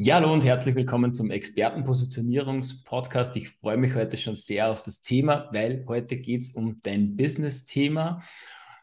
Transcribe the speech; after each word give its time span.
Ja, 0.00 0.14
hallo 0.14 0.32
und 0.32 0.44
herzlich 0.44 0.76
willkommen 0.76 1.12
zum 1.12 1.32
Expertenpositionierungspodcast. 1.32 3.36
Ich 3.36 3.48
freue 3.48 3.78
mich 3.78 3.96
heute 3.96 4.16
schon 4.16 4.36
sehr 4.36 4.70
auf 4.70 4.84
das 4.84 5.02
Thema, 5.02 5.48
weil 5.52 5.84
heute 5.88 6.18
geht 6.18 6.42
es 6.42 6.50
um 6.50 6.76
dein 6.84 7.16
Business-Thema. 7.16 8.22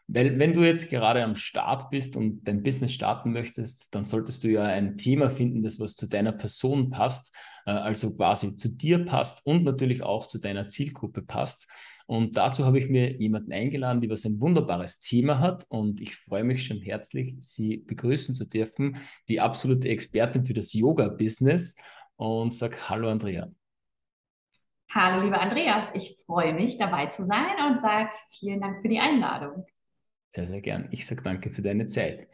Weil 0.08 0.38
wenn 0.38 0.52
du 0.52 0.62
jetzt 0.62 0.88
gerade 0.88 1.24
am 1.24 1.34
Start 1.34 1.90
bist 1.90 2.16
und 2.16 2.44
dein 2.46 2.62
Business 2.62 2.92
starten 2.92 3.32
möchtest, 3.32 3.92
dann 3.94 4.04
solltest 4.04 4.44
du 4.44 4.48
ja 4.48 4.62
ein 4.62 4.96
Thema 4.96 5.30
finden, 5.30 5.62
das 5.62 5.80
was 5.80 5.96
zu 5.96 6.08
deiner 6.08 6.32
Person 6.32 6.90
passt, 6.90 7.34
äh, 7.66 7.72
also 7.72 8.14
quasi 8.14 8.56
zu 8.56 8.68
dir 8.68 9.04
passt 9.04 9.44
und 9.44 9.64
natürlich 9.64 10.04
auch 10.04 10.26
zu 10.28 10.38
deiner 10.38 10.68
Zielgruppe 10.68 11.22
passt. 11.22 11.68
Und 12.06 12.36
dazu 12.36 12.64
habe 12.64 12.78
ich 12.78 12.88
mir 12.88 13.20
jemanden 13.20 13.52
eingeladen, 13.52 14.00
die 14.00 14.08
was 14.08 14.24
ein 14.24 14.40
wunderbares 14.40 15.00
Thema 15.00 15.40
hat. 15.40 15.64
Und 15.68 16.00
ich 16.00 16.14
freue 16.14 16.44
mich 16.44 16.64
schon 16.64 16.80
herzlich, 16.80 17.34
sie 17.40 17.78
begrüßen 17.78 18.36
zu 18.36 18.46
dürfen, 18.46 18.98
die 19.28 19.40
absolute 19.40 19.88
Expertin 19.88 20.44
für 20.44 20.54
das 20.54 20.72
Yoga-Business. 20.72 21.76
Und 22.14 22.54
sag 22.54 22.88
Hallo, 22.88 23.08
Andrea. 23.08 23.50
Hallo, 24.92 25.24
lieber 25.24 25.40
Andreas. 25.40 25.90
Ich 25.94 26.16
freue 26.24 26.54
mich, 26.54 26.78
dabei 26.78 27.06
zu 27.06 27.24
sein 27.26 27.56
und 27.68 27.80
sage 27.80 28.08
vielen 28.28 28.60
Dank 28.60 28.80
für 28.82 28.88
die 28.88 29.00
Einladung. 29.00 29.66
Sehr, 30.36 30.46
sehr 30.46 30.60
gern. 30.60 30.88
Ich 30.90 31.06
sage 31.06 31.22
danke 31.22 31.50
für 31.50 31.62
deine 31.62 31.86
Zeit. 31.86 32.28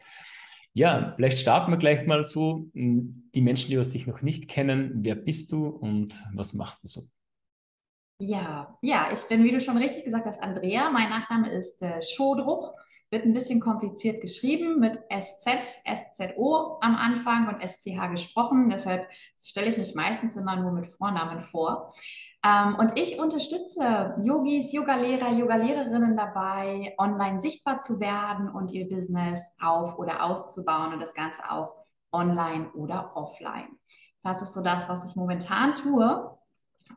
Ja, 0.73 1.13
vielleicht 1.15 1.37
starten 1.37 1.71
wir 1.71 1.77
gleich 1.77 2.05
mal 2.05 2.25
so. 2.25 2.69
Die 2.73 3.41
Menschen, 3.41 3.69
die 3.69 3.77
dich 3.91 4.07
noch 4.07 4.21
nicht 4.21 4.49
kennen, 4.49 4.91
wer 4.95 5.15
bist 5.15 5.53
du 5.53 5.67
und 5.67 6.21
was 6.33 6.53
machst 6.53 6.83
du 6.83 6.89
so? 6.89 7.03
Ja, 8.19 8.77
ja, 8.81 9.09
ich 9.11 9.27
bin, 9.27 9.43
wie 9.43 9.51
du 9.51 9.59
schon 9.59 9.77
richtig 9.77 10.05
gesagt 10.05 10.25
hast, 10.25 10.41
Andrea. 10.41 10.89
Mein 10.91 11.09
Nachname 11.09 11.51
ist 11.51 11.81
äh, 11.81 12.01
Schodruch. 12.01 12.73
Wird 13.09 13.25
ein 13.25 13.33
bisschen 13.33 13.59
kompliziert 13.59 14.21
geschrieben 14.21 14.79
mit 14.79 14.97
SZ, 15.11 15.83
SZO 15.85 16.77
am 16.81 16.95
Anfang 16.95 17.47
und 17.47 17.61
SCH 17.61 18.09
gesprochen. 18.11 18.69
Deshalb 18.69 19.07
stelle 19.37 19.67
ich 19.69 19.77
mich 19.77 19.93
meistens 19.93 20.35
immer 20.35 20.55
nur 20.55 20.71
mit 20.71 20.87
Vornamen 20.87 21.41
vor. 21.41 21.93
Ähm, 22.45 22.75
und 22.75 22.97
ich 22.97 23.19
unterstütze 23.19 24.15
Yogis, 24.23 24.71
Yogalehrer, 24.73 25.31
Yogalehrerinnen 25.33 26.15
dabei, 26.15 26.95
online 26.97 27.41
sichtbar 27.41 27.79
zu 27.79 27.99
werden 27.99 28.49
und 28.49 28.71
ihr 28.71 28.87
Business 28.87 29.55
auf- 29.61 29.97
oder 29.97 30.23
auszubauen 30.23 30.93
und 30.93 30.99
das 30.99 31.13
Ganze 31.13 31.49
auch 31.51 31.75
online 32.11 32.71
oder 32.73 33.15
offline. 33.15 33.79
Das 34.23 34.41
ist 34.41 34.53
so 34.53 34.63
das, 34.63 34.87
was 34.87 35.09
ich 35.09 35.15
momentan 35.15 35.75
tue. 35.75 36.37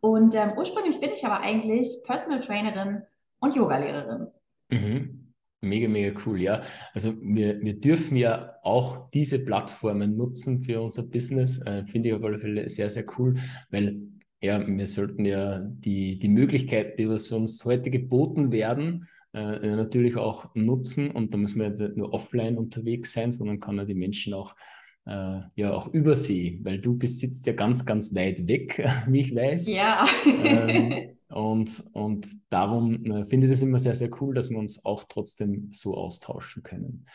Und 0.01 0.35
ähm, 0.35 0.53
ursprünglich 0.57 1.01
bin 1.01 1.11
ich 1.13 1.25
aber 1.25 1.41
eigentlich 1.41 1.89
Personal 2.05 2.41
Trainerin 2.41 3.03
und 3.41 3.55
Yogalehrerin. 3.55 4.29
Mhm. 4.71 5.33
Mega, 5.63 5.89
mega 5.89 6.21
cool, 6.27 6.41
ja. 6.41 6.63
Also 6.93 7.15
wir, 7.23 7.61
wir 7.61 7.81
dürfen 7.81 8.17
ja 8.17 8.55
auch 8.63 9.11
diese 9.11 9.45
Plattformen 9.45 10.17
nutzen 10.17 10.63
für 10.63 10.83
unser 10.83 11.03
Business. 11.03 11.65
Äh, 11.67 11.85
Finde 11.87 12.11
ich 12.11 12.15
auf 12.15 12.23
alle 12.23 12.39
Fälle 12.39 12.69
sehr, 12.69 12.91
sehr 12.91 13.05
cool, 13.19 13.35
weil 13.71 14.01
ja, 14.41 14.65
wir 14.65 14.87
sollten 14.87 15.25
ja 15.25 15.61
die, 15.61 16.19
die 16.19 16.29
Möglichkeiten, 16.29 16.97
die 16.99 17.09
was 17.09 17.33
uns 17.33 17.65
heute 17.65 17.91
geboten 17.91 18.53
werden, 18.53 19.09
äh, 19.33 19.77
natürlich 19.77 20.17
auch 20.17 20.55
nutzen. 20.55 21.11
Und 21.11 21.33
da 21.33 21.39
müssen 21.39 21.59
wir 21.59 21.71
nicht 21.71 21.97
nur 21.97 22.13
offline 22.13 22.59
unterwegs 22.59 23.13
sein, 23.13 23.33
sondern 23.33 23.59
kann 23.59 23.79
ja 23.79 23.85
die 23.85 23.95
Menschen 23.95 24.35
auch 24.35 24.55
äh, 25.07 25.41
ja 25.55 25.73
auch 25.73 25.93
übersee, 25.93 26.59
weil 26.63 26.81
du 26.81 26.97
bist, 26.97 27.21
sitzt 27.21 27.47
ja 27.47 27.53
ganz, 27.53 27.87
ganz 27.87 28.15
weit 28.15 28.47
weg, 28.47 28.87
wie 29.09 29.21
ich 29.21 29.35
weiß. 29.35 29.69
Ja. 29.69 30.07
ähm, 30.45 31.17
und, 31.29 31.85
und 31.93 32.27
darum 32.51 33.05
äh, 33.07 33.25
finde 33.25 33.47
ich 33.47 33.53
das 33.53 33.63
immer 33.63 33.79
sehr, 33.79 33.95
sehr 33.95 34.11
cool, 34.21 34.35
dass 34.35 34.51
wir 34.51 34.59
uns 34.59 34.85
auch 34.85 35.05
trotzdem 35.05 35.71
so 35.73 35.97
austauschen 35.97 36.63
können. 36.63 37.07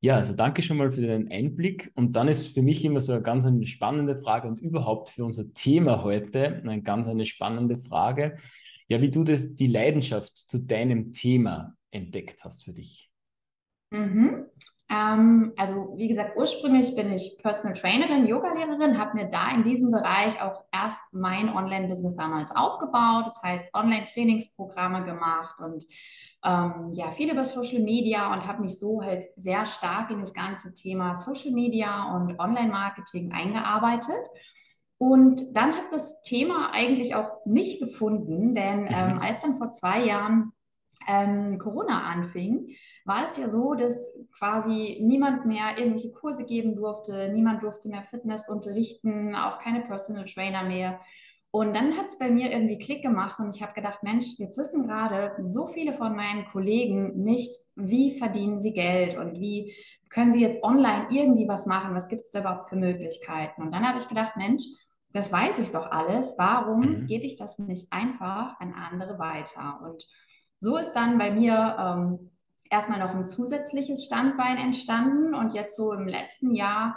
Ja, 0.00 0.14
also 0.14 0.34
danke 0.34 0.62
schon 0.62 0.76
mal 0.76 0.92
für 0.92 1.00
den 1.00 1.30
Einblick. 1.30 1.90
Und 1.96 2.14
dann 2.14 2.28
ist 2.28 2.54
für 2.54 2.62
mich 2.62 2.84
immer 2.84 3.00
so 3.00 3.12
eine 3.12 3.22
ganz 3.22 3.44
eine 3.44 3.66
spannende 3.66 4.16
Frage 4.16 4.46
und 4.46 4.60
überhaupt 4.60 5.08
für 5.08 5.24
unser 5.24 5.52
Thema 5.52 6.04
heute 6.04 6.56
eine 6.62 6.82
ganz 6.82 7.08
eine 7.08 7.26
spannende 7.26 7.78
Frage. 7.78 8.36
Ja, 8.86 9.00
wie 9.00 9.10
du 9.10 9.24
das, 9.24 9.56
die 9.56 9.66
Leidenschaft 9.66 10.36
zu 10.36 10.64
deinem 10.64 11.12
Thema 11.12 11.74
entdeckt 11.90 12.44
hast 12.44 12.64
für 12.64 12.72
dich. 12.72 13.10
Mhm. 13.90 14.46
Ähm, 14.90 15.52
also 15.56 15.94
wie 15.96 16.08
gesagt, 16.08 16.36
ursprünglich 16.36 16.96
bin 16.96 17.12
ich 17.12 17.38
Personal 17.42 17.78
Trainerin, 17.78 18.26
Yogalehrerin, 18.26 18.98
habe 18.98 19.16
mir 19.16 19.30
da 19.30 19.50
in 19.54 19.62
diesem 19.62 19.90
Bereich 19.90 20.40
auch 20.40 20.64
erst 20.72 21.12
mein 21.12 21.54
Online-Business 21.54 22.16
damals 22.16 22.50
aufgebaut. 22.54 23.26
Das 23.26 23.42
heißt, 23.42 23.74
Online-Trainingsprogramme 23.74 25.04
gemacht 25.04 25.60
und 25.60 25.84
ähm, 26.44 26.92
ja, 26.94 27.10
viel 27.10 27.30
über 27.30 27.44
Social 27.44 27.82
Media 27.82 28.32
und 28.32 28.46
habe 28.46 28.62
mich 28.62 28.78
so 28.78 29.02
halt 29.02 29.26
sehr 29.36 29.66
stark 29.66 30.10
in 30.10 30.20
das 30.20 30.32
ganze 30.32 30.72
Thema 30.72 31.14
Social 31.14 31.50
Media 31.50 32.14
und 32.16 32.38
Online-Marketing 32.38 33.32
eingearbeitet. 33.32 34.30
Und 34.96 35.54
dann 35.54 35.74
hat 35.74 35.92
das 35.92 36.22
Thema 36.22 36.70
eigentlich 36.72 37.14
auch 37.14 37.44
mich 37.44 37.78
gefunden, 37.78 38.54
denn 38.54 38.82
mhm. 38.82 38.88
ähm, 38.90 39.18
als 39.20 39.40
dann 39.42 39.58
vor 39.58 39.70
zwei 39.70 40.04
Jahren 40.04 40.52
ähm, 41.08 41.58
Corona 41.58 42.02
anfing, 42.02 42.76
war 43.04 43.24
es 43.24 43.36
ja 43.38 43.48
so, 43.48 43.74
dass 43.74 44.16
quasi 44.38 44.98
niemand 45.00 45.46
mehr 45.46 45.78
irgendwelche 45.78 46.12
Kurse 46.12 46.44
geben 46.44 46.76
durfte, 46.76 47.32
niemand 47.32 47.62
durfte 47.62 47.88
mehr 47.88 48.02
Fitness 48.02 48.48
unterrichten, 48.48 49.34
auch 49.34 49.58
keine 49.58 49.80
Personal 49.80 50.26
Trainer 50.26 50.62
mehr. 50.62 51.00
Und 51.50 51.74
dann 51.74 51.96
hat 51.96 52.06
es 52.06 52.18
bei 52.18 52.30
mir 52.30 52.52
irgendwie 52.52 52.78
Klick 52.78 53.02
gemacht 53.02 53.40
und 53.40 53.54
ich 53.56 53.62
habe 53.62 53.72
gedacht, 53.72 54.02
Mensch, 54.02 54.26
jetzt 54.36 54.58
wissen 54.58 54.86
gerade 54.86 55.34
so 55.40 55.66
viele 55.66 55.94
von 55.94 56.14
meinen 56.14 56.44
Kollegen 56.52 57.22
nicht, 57.22 57.50
wie 57.74 58.18
verdienen 58.18 58.60
sie 58.60 58.74
Geld 58.74 59.16
und 59.16 59.40
wie 59.40 59.74
können 60.10 60.32
sie 60.32 60.42
jetzt 60.42 60.62
online 60.62 61.06
irgendwie 61.10 61.48
was 61.48 61.64
machen, 61.64 61.94
was 61.94 62.08
gibt 62.08 62.24
es 62.24 62.30
da 62.30 62.40
überhaupt 62.40 62.68
für 62.68 62.76
Möglichkeiten. 62.76 63.62
Und 63.62 63.72
dann 63.72 63.88
habe 63.88 63.98
ich 63.98 64.08
gedacht, 64.08 64.36
Mensch, 64.36 64.62
das 65.14 65.32
weiß 65.32 65.58
ich 65.58 65.70
doch 65.70 65.90
alles, 65.90 66.34
warum 66.36 66.80
mhm. 66.80 67.06
gebe 67.06 67.24
ich 67.24 67.36
das 67.36 67.58
nicht 67.58 67.92
einfach 67.92 68.60
an 68.60 68.74
andere 68.74 69.18
weiter? 69.18 69.80
Und 69.82 70.06
so 70.58 70.76
ist 70.76 70.92
dann 70.92 71.18
bei 71.18 71.30
mir 71.30 71.76
ähm, 71.78 72.30
erstmal 72.70 72.98
noch 72.98 73.14
ein 73.14 73.26
zusätzliches 73.26 74.04
Standbein 74.04 74.56
entstanden 74.56 75.34
und 75.34 75.54
jetzt 75.54 75.76
so 75.76 75.92
im 75.92 76.06
letzten 76.06 76.54
Jahr 76.54 76.96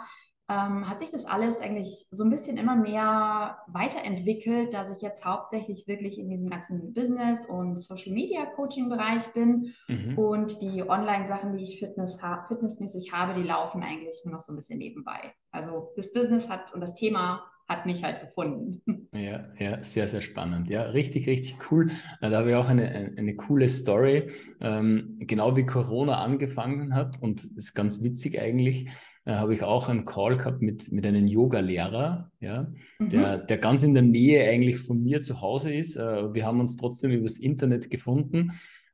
ähm, 0.51 0.89
hat 0.89 0.99
sich 0.99 1.09
das 1.09 1.25
alles 1.25 1.61
eigentlich 1.61 2.07
so 2.11 2.23
ein 2.25 2.29
bisschen 2.29 2.57
immer 2.57 2.75
mehr 2.75 3.59
weiterentwickelt, 3.67 4.73
dass 4.73 4.91
ich 4.91 5.01
jetzt 5.01 5.23
hauptsächlich 5.23 5.87
wirklich 5.87 6.19
in 6.19 6.29
diesem 6.29 6.49
ganzen 6.49 6.93
Business- 6.93 7.45
und 7.45 7.77
Social-Media-Coaching-Bereich 7.77 9.33
bin 9.33 9.73
mhm. 9.87 10.17
und 10.17 10.61
die 10.61 10.83
Online-Sachen, 10.87 11.53
die 11.53 11.63
ich 11.63 11.79
Fitness 11.79 12.21
ha 12.21 12.45
fitnessmäßig 12.49 13.13
habe, 13.13 13.39
die 13.39 13.47
laufen 13.47 13.81
eigentlich 13.81 14.21
nur 14.25 14.33
noch 14.33 14.41
so 14.41 14.51
ein 14.51 14.57
bisschen 14.57 14.79
nebenbei. 14.79 15.33
Also 15.51 15.93
das 15.95 16.11
Business 16.11 16.49
hat 16.49 16.73
und 16.73 16.81
das 16.81 16.95
Thema 16.95 17.45
hat 17.71 17.85
mich 17.85 18.03
halt 18.03 18.21
gefunden. 18.21 18.81
Ja, 19.13 19.49
ja, 19.59 19.83
sehr, 19.83 20.07
sehr 20.07 20.21
spannend. 20.21 20.69
Ja, 20.69 20.83
richtig, 20.83 21.27
richtig 21.27 21.57
cool. 21.69 21.91
Da 22.21 22.31
habe 22.31 22.51
ich 22.51 22.55
auch 22.55 22.69
eine, 22.69 23.13
eine 23.17 23.35
coole 23.35 23.67
Story. 23.67 24.31
Ähm, 24.61 25.17
genau 25.19 25.57
wie 25.57 25.65
Corona 25.65 26.23
angefangen 26.23 26.95
hat 26.95 27.21
und 27.21 27.43
ist 27.43 27.73
ganz 27.73 28.01
witzig 28.01 28.39
eigentlich, 28.39 28.87
äh, 29.25 29.33
habe 29.33 29.53
ich 29.53 29.63
auch 29.63 29.89
einen 29.89 30.05
Call 30.05 30.37
gehabt 30.37 30.61
mit, 30.61 30.93
mit 30.93 31.05
einem 31.05 31.27
Yoga-Lehrer, 31.27 32.31
ja, 32.39 32.71
mhm. 32.99 33.09
der, 33.09 33.37
der 33.39 33.57
ganz 33.57 33.83
in 33.83 33.93
der 33.93 34.03
Nähe 34.03 34.49
eigentlich 34.49 34.77
von 34.77 35.03
mir 35.03 35.19
zu 35.19 35.41
Hause 35.41 35.73
ist. 35.73 35.97
Äh, 35.97 36.33
wir 36.33 36.45
haben 36.45 36.61
uns 36.61 36.77
trotzdem 36.77 37.11
übers 37.11 37.37
Internet 37.37 37.89
gefunden 37.89 38.53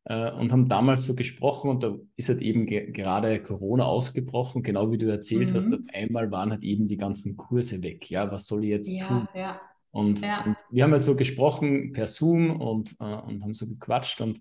äh, 0.09 0.31
und 0.31 0.51
haben 0.53 0.69
damals 0.69 1.05
so 1.05 1.15
gesprochen 1.15 1.69
und 1.69 1.83
da 1.83 1.95
ist 2.15 2.29
halt 2.29 2.41
eben 2.41 2.65
ge 2.65 2.91
gerade 2.91 3.43
Corona 3.43 3.85
ausgebrochen, 3.85 4.63
genau 4.63 4.89
wie 4.91 4.97
du 4.97 5.07
erzählt 5.07 5.51
mhm. 5.51 5.55
hast, 5.55 5.73
auf 5.73 5.81
einmal 5.93 6.31
waren 6.31 6.51
halt 6.51 6.63
eben 6.63 6.87
die 6.87 6.95
ganzen 6.95 7.35
Kurse 7.35 7.83
weg. 7.83 8.09
Ja, 8.09 8.31
was 8.31 8.47
soll 8.47 8.63
ich 8.63 8.69
jetzt 8.69 8.91
ja, 8.91 9.05
tun? 9.05 9.27
Ja. 9.35 9.59
Und, 9.91 10.21
ja. 10.21 10.45
und, 10.45 10.55
wir 10.71 10.83
haben 10.83 10.91
halt 10.91 11.03
so 11.03 11.15
gesprochen 11.15 11.91
per 11.91 12.07
Zoom 12.07 12.61
und, 12.61 12.95
äh, 12.99 13.03
und 13.03 13.43
haben 13.43 13.53
so 13.53 13.67
gequatscht 13.67 14.21
und 14.21 14.39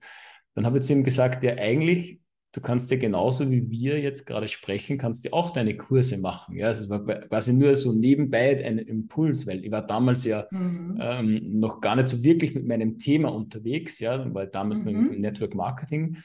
dann 0.55 0.67
habe 0.67 0.79
ich 0.79 0.85
zu 0.85 0.93
ihm 0.93 1.03
gesagt, 1.03 1.43
ja 1.43 1.55
eigentlich 1.55 2.21
du 2.57 2.63
kannst 2.63 2.91
ja 2.91 2.97
genauso 2.97 3.51
wie 3.51 3.71
wir 3.71 4.01
jetzt 4.01 4.25
gerade 4.25 4.49
sprechen, 4.49 4.97
kannst 4.97 5.27
du 5.27 5.33
auch 5.35 5.51
deine 5.51 5.77
Kurse 5.77 6.17
machen. 6.17 6.57
Ja, 6.57 6.69
also 6.69 6.85
es 6.85 6.91
war 6.91 7.05
quasi 7.05 7.53
nur 7.53 7.77
so 7.77 7.93
nebenbei 7.93 8.65
ein 8.65 8.79
Impuls, 8.79 9.47
weil 9.47 9.63
ich 9.63 9.71
war 9.71 9.87
damals 9.87 10.25
ja 10.25 10.47
mhm. 10.51 10.99
ähm, 10.99 11.61
noch 11.61 11.83
gar 11.83 11.97
nicht 11.97 12.09
so 12.09 12.23
wirklich 12.23 12.55
mit 12.55 12.67
meinem 12.67 12.99
Thema 12.99 13.29
unterwegs, 13.29 14.01
ja, 14.01 14.33
weil 14.33 14.47
damals 14.47 14.85
mhm. 14.85 14.93
noch 14.93 15.13
im 15.13 15.21
Network 15.21 15.55
Marketing 15.55 16.17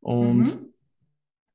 und 0.00 0.38
mhm. 0.38 0.68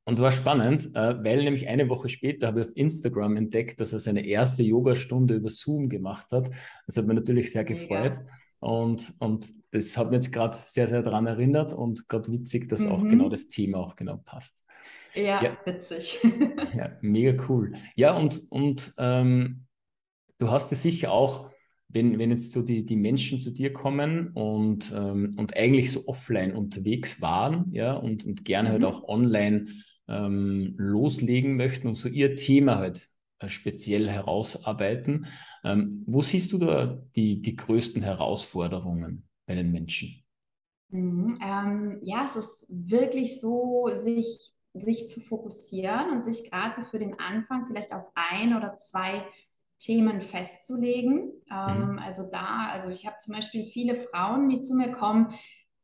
Und 0.10 0.22
war 0.22 0.32
spannend, 0.32 0.96
äh, 0.96 1.22
weil 1.22 1.44
nämlich 1.44 1.68
eine 1.68 1.90
Woche 1.90 2.08
später 2.08 2.48
habe 2.48 2.62
ich 2.62 2.68
auf 2.68 2.78
Instagram 2.78 3.36
entdeckt, 3.36 3.82
dass 3.82 3.92
er 3.92 4.00
seine 4.00 4.26
erste 4.26 4.64
Yogastunde 4.64 5.34
über 5.34 5.50
Zoom 5.50 5.90
gemacht 5.90 6.28
hat. 6.32 6.50
Das 6.86 6.96
hat 6.96 7.08
mich 7.08 7.16
natürlich 7.18 7.52
sehr 7.52 7.66
gefreut. 7.66 8.16
Mega. 8.16 8.26
Und, 8.60 9.14
und 9.20 9.48
das 9.72 9.98
hat 9.98 10.08
mich 10.08 10.16
jetzt 10.16 10.34
gerade 10.34 10.58
sehr, 10.58 10.88
sehr 10.88 11.04
daran 11.04 11.28
erinnert 11.28 11.74
und 11.74 12.10
gerade 12.10 12.32
witzig, 12.32 12.70
dass 12.70 12.82
mhm. 12.82 12.92
auch 12.92 13.04
genau 13.04 13.30
das 13.30 13.50
Thema 13.50 13.80
auch 13.80 13.96
genau 13.96 14.18
passt. 14.18 14.66
Ja, 15.14 15.44
ja. 15.44 15.58
witzig. 15.66 16.20
ja, 16.76 16.98
mega 17.02 17.44
cool. 17.50 17.74
Ja, 17.96 18.16
und, 18.16 18.42
und 18.50 18.94
ähm, 18.98 19.66
du 20.38 20.52
hast 20.52 20.72
es 20.72 20.82
sicher 20.82 21.12
auch, 21.12 21.52
wenn, 21.90 22.20
wenn 22.20 22.32
jetzt 22.32 22.52
so 22.52 22.62
die, 22.62 22.86
die 22.86 22.98
Menschen 22.98 23.40
zu 23.40 23.52
dir 23.52 23.72
kommen 23.72 24.30
und, 24.34 24.94
ähm, 24.96 25.36
und 25.38 25.56
eigentlich 25.56 25.92
so 25.92 26.08
offline 26.08 26.54
unterwegs 26.54 27.22
waren, 27.22 27.72
ja, 27.72 27.94
und, 27.94 28.26
und 28.26 28.44
gerne 28.44 28.70
halt 28.70 28.82
mhm. 28.82 28.86
halt 28.86 28.96
auch 28.96 29.08
online 29.08 29.66
ähm, 30.08 30.76
loslegen 30.78 31.56
möchten 31.56 31.88
und 31.88 31.96
so 31.96 32.10
ihr 32.10 32.36
Thema 32.36 32.78
halt 32.78 33.10
speziell 33.46 34.10
herausarbeiten. 34.10 35.28
Ähm, 35.64 36.04
wo 36.08 36.22
siehst 36.22 36.52
du 36.54 36.58
da 36.58 36.98
die, 37.16 37.42
die 37.42 37.56
größten 37.56 38.02
Herausforderungen 38.02 39.28
bei 39.46 39.56
den 39.56 39.72
Menschen? 39.72 40.24
Mhm, 40.90 41.38
ähm, 41.42 42.00
ja, 42.02 42.26
es 42.26 42.36
ist 42.36 42.68
wirklich 42.70 43.40
so, 43.40 43.90
sich, 43.94 44.52
sich 44.74 45.08
zu 45.08 45.22
fokussieren 45.22 46.12
und 46.12 46.24
sich 46.24 46.50
gerade 46.50 46.76
so 46.76 46.82
für 46.82 47.00
den 47.00 47.20
Anfang 47.20 47.66
vielleicht 47.68 47.92
auf 47.92 48.06
ein 48.16 48.56
oder 48.56 48.78
zwei 48.78 49.26
Themen 49.80 50.22
festzulegen. 50.22 51.32
Ähm, 51.52 51.92
mhm. 51.92 52.00
Also 52.00 52.30
da, 52.32 52.70
also 52.72 52.90
ich 52.90 53.06
habe 53.06 53.18
zum 53.20 53.36
Beispiel 53.36 53.66
viele 53.66 53.96
Frauen, 53.96 54.50
die 54.50 54.62
zu 54.62 54.76
mir 54.76 54.92
kommen, 54.92 55.34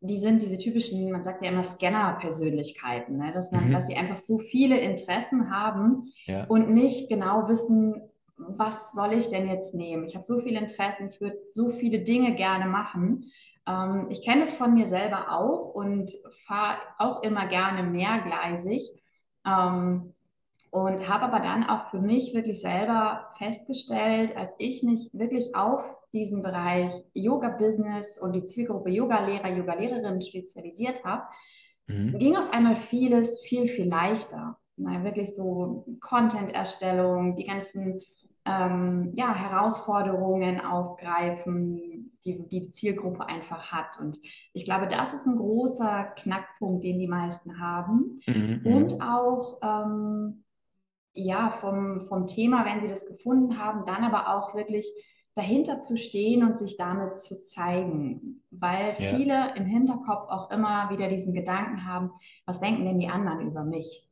die 0.06 0.18
sind 0.18 0.42
diese 0.42 0.58
typischen, 0.58 1.12
man 1.12 1.24
sagt 1.24 1.42
ja 1.42 1.50
immer 1.50 1.64
Scanner-Persönlichkeiten, 1.64 3.18
ne? 3.18 3.32
dass, 3.34 3.52
man, 3.52 3.70
mhm. 3.70 3.72
dass 3.72 3.88
sie 3.88 3.96
einfach 3.96 4.18
so 4.18 4.38
viele 4.38 4.78
Interessen 4.78 5.50
haben 5.50 6.10
ja. 6.26 6.44
und 6.46 6.70
nicht 6.70 7.10
genau 7.10 7.48
wissen, 7.48 8.02
was 8.36 8.92
soll 8.92 9.14
ich 9.14 9.30
denn 9.30 9.48
jetzt 9.48 9.74
nehmen? 9.76 10.04
Ich 10.04 10.16
habe 10.16 10.26
so 10.26 10.42
viele 10.42 10.60
Interessen, 10.60 11.08
ich 11.08 11.22
würde 11.22 11.38
so 11.50 11.70
viele 11.70 12.02
Dinge 12.02 12.36
gerne 12.36 12.66
machen. 12.66 13.32
Ähm, 13.66 14.08
ich 14.10 14.24
kenne 14.24 14.42
es 14.42 14.54
von 14.54 14.74
mir 14.74 14.88
selber 14.88 15.32
auch 15.32 15.74
und 15.74 16.12
fahre 16.46 16.78
auch 17.00 17.24
immer 17.24 17.48
gerne 17.48 17.84
mehrgleisig. 17.84 18.84
Ähm, 19.46 20.14
und 20.70 21.08
habe 21.08 21.26
aber 21.26 21.40
dann 21.40 21.64
auch 21.64 21.92
für 21.92 22.00
mich 22.00 22.34
wirklich 22.34 22.60
selber 22.60 23.28
festgestellt, 23.38 24.36
als 24.36 24.56
ich 24.58 24.82
mich 24.82 25.12
wirklich 25.14 25.56
auf 25.56 26.03
diesen 26.14 26.44
Bereich 26.44 26.92
Yoga-Business 27.14 28.20
und 28.22 28.34
die 28.34 28.46
Zielgruppe 28.46 28.90
Yoga-Lehrer, 28.90 29.50
Yoga-Lehrerinnen 29.50 30.22
spezialisiert 30.22 31.04
habe, 31.04 31.24
mhm. 31.88 32.18
ging 32.20 32.36
auf 32.36 32.52
einmal 32.52 32.76
vieles 32.76 33.42
viel, 33.42 33.68
viel 33.68 33.88
leichter. 33.88 34.58
Na, 34.76 35.04
wirklich 35.04 35.36
so 35.36 35.86
Content-Erstellung, 36.00 37.36
die 37.36 37.46
ganzen 37.46 38.02
ähm, 38.46 39.14
ja, 39.16 39.34
Herausforderungen 39.34 40.60
aufgreifen, 40.62 42.12
die 42.26 42.48
die 42.48 42.70
Zielgruppe 42.72 43.26
einfach 43.26 43.72
hat. 43.72 44.00
Und 44.00 44.18
ich 44.54 44.66
glaube, 44.66 44.88
das 44.88 45.14
ist 45.14 45.28
ein 45.28 45.38
großer 45.38 46.06
Knackpunkt, 46.18 46.84
den 46.84 47.00
die 47.00 47.08
meisten 47.08 47.60
haben. 47.60 48.20
Mhm. 48.26 48.62
Und 48.66 49.02
auch 49.02 49.60
ähm, 49.62 50.44
ja, 51.14 51.52
vom, 51.52 52.02
vom 52.02 52.28
Thema, 52.28 52.66
wenn 52.66 52.82
sie 52.82 52.88
das 52.88 53.08
gefunden 53.08 53.60
haben, 53.60 53.86
dann 53.86 54.04
aber 54.04 54.36
auch 54.36 54.56
wirklich 54.56 54.90
dahinter 55.36 55.80
zu 55.80 55.98
stehen 55.98 56.44
und 56.44 56.58
sich 56.58 56.78
damit 56.78 57.20
zu 57.20 57.42
zeigen, 57.42 58.44
weil 58.52 58.96
ja. 59.00 59.16
viele 59.16 59.56
im 59.56 59.66
Hinterkopf 59.66 60.30
auch 60.30 60.52
immer 60.52 60.90
wieder 60.92 61.10
diesen 61.10 61.34
Gedanken 61.34 61.86
haben, 61.86 62.12
was 62.46 62.60
denken 62.60 62.86
denn 62.86 63.00
die 63.00 63.08
anderen 63.08 63.48
über 63.48 63.64
mich? 63.64 64.08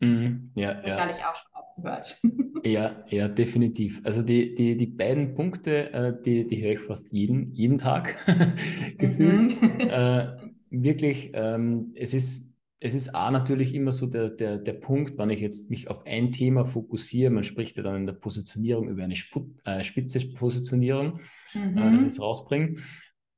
Mhm, 0.00 0.50
ja, 0.54 0.74
das 0.74 0.86
ja. 0.86 1.00
habe 1.00 1.12
ich 1.12 1.24
auch 1.24 1.34
schon 1.34 1.54
aufgehört. 1.54 2.20
Ja, 2.64 3.04
ja, 3.06 3.28
definitiv. 3.28 4.00
Also 4.04 4.22
die, 4.22 4.56
die, 4.56 4.76
die 4.76 4.86
beiden 4.86 5.36
Punkte, 5.36 5.92
äh, 5.92 6.20
die, 6.20 6.48
die 6.48 6.64
höre 6.64 6.72
ich 6.72 6.80
fast 6.80 7.12
jeden, 7.12 7.52
jeden 7.52 7.78
Tag 7.78 8.16
gefühlt. 8.98 9.60
Mhm. 9.62 9.80
Äh, 9.88 10.36
wirklich, 10.70 11.30
ähm, 11.34 11.92
es 11.94 12.12
ist 12.12 12.55
es 12.78 12.94
ist 12.94 13.14
A 13.14 13.30
natürlich 13.30 13.74
immer 13.74 13.92
so 13.92 14.06
der, 14.06 14.28
der, 14.28 14.58
der 14.58 14.74
Punkt, 14.74 15.16
wenn 15.16 15.30
ich 15.30 15.40
jetzt 15.40 15.70
mich 15.70 15.88
auf 15.88 16.04
ein 16.04 16.30
Thema 16.30 16.66
fokussiere, 16.66 17.30
man 17.30 17.44
spricht 17.44 17.76
ja 17.76 17.82
dann 17.82 17.96
in 17.96 18.06
der 18.06 18.12
Positionierung 18.12 18.88
über 18.88 19.02
eine 19.02 19.16
Sput, 19.16 19.48
äh, 19.64 19.82
spitze 19.82 20.32
Positionierung, 20.34 21.20
mhm. 21.54 21.78
äh, 21.78 21.92
das 21.92 22.02
ist 22.02 22.20
rausbringen. 22.20 22.82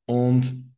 Und, 0.07 0.73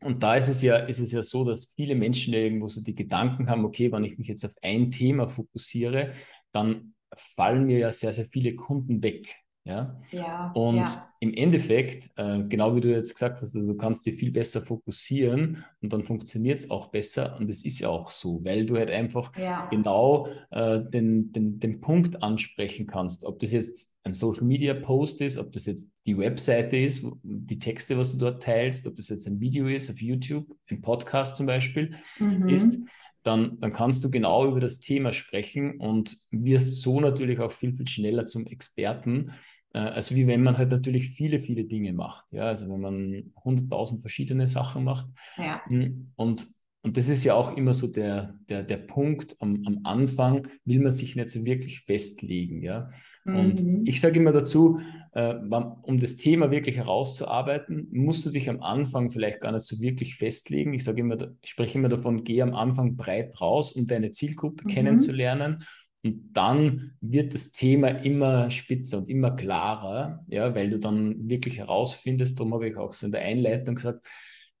und 0.00 0.22
da 0.22 0.36
ist 0.36 0.48
es 0.48 0.60
ja, 0.60 0.76
ist 0.76 1.00
es 1.00 1.12
ja 1.12 1.22
so, 1.22 1.44
dass 1.44 1.72
viele 1.74 1.94
Menschen 1.94 2.34
ja 2.34 2.40
irgendwo 2.40 2.68
so 2.68 2.82
die 2.82 2.94
Gedanken 2.94 3.48
haben, 3.48 3.64
okay, 3.64 3.90
wenn 3.90 4.04
ich 4.04 4.18
mich 4.18 4.28
jetzt 4.28 4.44
auf 4.44 4.54
ein 4.62 4.90
Thema 4.90 5.28
fokussiere, 5.28 6.12
dann 6.52 6.94
fallen 7.14 7.64
mir 7.64 7.78
ja 7.78 7.92
sehr, 7.92 8.12
sehr 8.12 8.26
viele 8.26 8.54
Kunden 8.54 9.02
weg. 9.02 9.36
Ja? 9.66 10.00
ja 10.12 10.52
und 10.54 10.76
ja. 10.76 11.12
im 11.18 11.34
Endeffekt, 11.34 12.08
äh, 12.16 12.44
genau 12.44 12.76
wie 12.76 12.80
du 12.80 12.90
jetzt 12.90 13.14
gesagt 13.14 13.42
hast, 13.42 13.56
also 13.56 13.66
du 13.66 13.76
kannst 13.76 14.06
dir 14.06 14.12
viel 14.12 14.30
besser 14.30 14.62
fokussieren 14.62 15.64
und 15.82 15.92
dann 15.92 16.04
funktioniert 16.04 16.60
es 16.60 16.70
auch 16.70 16.86
besser. 16.86 17.36
Und 17.40 17.50
es 17.50 17.64
ist 17.64 17.80
ja 17.80 17.88
auch 17.88 18.10
so, 18.10 18.44
weil 18.44 18.64
du 18.64 18.76
halt 18.76 18.90
einfach 18.90 19.36
ja. 19.36 19.66
genau 19.66 20.28
äh, 20.50 20.80
den, 20.80 21.32
den, 21.32 21.58
den 21.58 21.80
Punkt 21.80 22.22
ansprechen 22.22 22.86
kannst. 22.86 23.24
Ob 23.24 23.40
das 23.40 23.50
jetzt 23.50 23.90
ein 24.04 24.14
Social 24.14 24.44
Media 24.44 24.72
Post 24.72 25.20
ist, 25.20 25.36
ob 25.36 25.50
das 25.50 25.66
jetzt 25.66 25.88
die 26.06 26.16
Webseite 26.16 26.76
ist, 26.76 27.04
die 27.24 27.58
Texte, 27.58 27.98
was 27.98 28.12
du 28.12 28.18
dort 28.18 28.44
teilst, 28.44 28.86
ob 28.86 28.94
das 28.94 29.08
jetzt 29.08 29.26
ein 29.26 29.40
Video 29.40 29.66
ist 29.66 29.90
auf 29.90 30.00
YouTube, 30.00 30.46
ein 30.70 30.80
Podcast 30.80 31.36
zum 31.36 31.46
Beispiel 31.46 31.90
mhm. 32.20 32.48
ist 32.48 32.78
dann, 33.26 33.58
dann 33.60 33.72
kannst 33.72 34.04
du 34.04 34.10
genau 34.10 34.46
über 34.46 34.60
das 34.60 34.78
Thema 34.78 35.12
sprechen 35.12 35.80
und 35.80 36.16
wirst 36.30 36.82
so 36.82 37.00
natürlich 37.00 37.40
auch 37.40 37.52
viel, 37.52 37.76
viel 37.76 37.88
schneller 37.88 38.26
zum 38.26 38.46
Experten, 38.46 39.32
also 39.78 40.14
wie 40.14 40.26
wenn 40.26 40.42
man 40.42 40.56
halt 40.56 40.70
natürlich 40.70 41.10
viele, 41.10 41.38
viele 41.38 41.64
Dinge 41.64 41.92
macht. 41.92 42.32
Ja, 42.32 42.44
also 42.44 42.68
wenn 42.70 42.80
man 42.80 43.32
100.000 43.44 44.00
verschiedene 44.00 44.48
Sachen 44.48 44.84
macht. 44.84 45.06
Ja. 45.36 45.60
Hm, 45.66 46.12
und, 46.16 46.46
und 46.82 46.96
das 46.96 47.08
ist 47.08 47.24
ja 47.24 47.34
auch 47.34 47.56
immer 47.56 47.74
so 47.74 47.88
der, 47.88 48.38
der, 48.48 48.62
der 48.62 48.76
Punkt 48.76 49.36
am, 49.40 49.62
am 49.66 49.80
Anfang, 49.84 50.46
will 50.64 50.80
man 50.80 50.92
sich 50.92 51.16
nicht 51.16 51.30
so 51.30 51.44
wirklich 51.44 51.80
festlegen. 51.80 52.62
Ja. 52.62 52.90
Und 53.24 53.64
mhm. 53.64 53.82
ich 53.86 54.00
sage 54.00 54.20
immer 54.20 54.32
dazu, 54.32 54.78
äh, 55.12 55.34
um 55.34 55.98
das 55.98 56.16
Thema 56.16 56.50
wirklich 56.50 56.76
herauszuarbeiten, 56.76 57.88
musst 57.90 58.24
du 58.24 58.30
dich 58.30 58.48
am 58.48 58.62
Anfang 58.62 59.10
vielleicht 59.10 59.40
gar 59.40 59.50
nicht 59.50 59.66
so 59.66 59.80
wirklich 59.80 60.14
festlegen. 60.14 60.74
Ich 60.74 60.84
sage 60.84 61.00
immer, 61.00 61.16
ich 61.42 61.50
spreche 61.50 61.78
immer 61.78 61.88
davon, 61.88 62.22
geh 62.22 62.40
am 62.40 62.54
Anfang 62.54 62.96
breit 62.96 63.40
raus, 63.40 63.72
um 63.72 63.86
deine 63.86 64.12
Zielgruppe 64.12 64.64
mhm. 64.64 64.68
kennenzulernen 64.68 65.64
und 66.06 66.30
dann 66.34 66.92
wird 67.00 67.34
das 67.34 67.50
Thema 67.50 67.88
immer 67.88 68.48
spitzer 68.50 68.98
und 68.98 69.08
immer 69.08 69.32
klarer, 69.32 70.24
ja, 70.28 70.54
weil 70.54 70.70
du 70.70 70.78
dann 70.78 71.28
wirklich 71.28 71.58
herausfindest, 71.58 72.38
darum 72.38 72.54
habe 72.54 72.68
ich 72.68 72.76
auch 72.76 72.92
so 72.92 73.06
in 73.06 73.12
der 73.12 73.22
Einleitung 73.22 73.74
gesagt, 73.74 74.06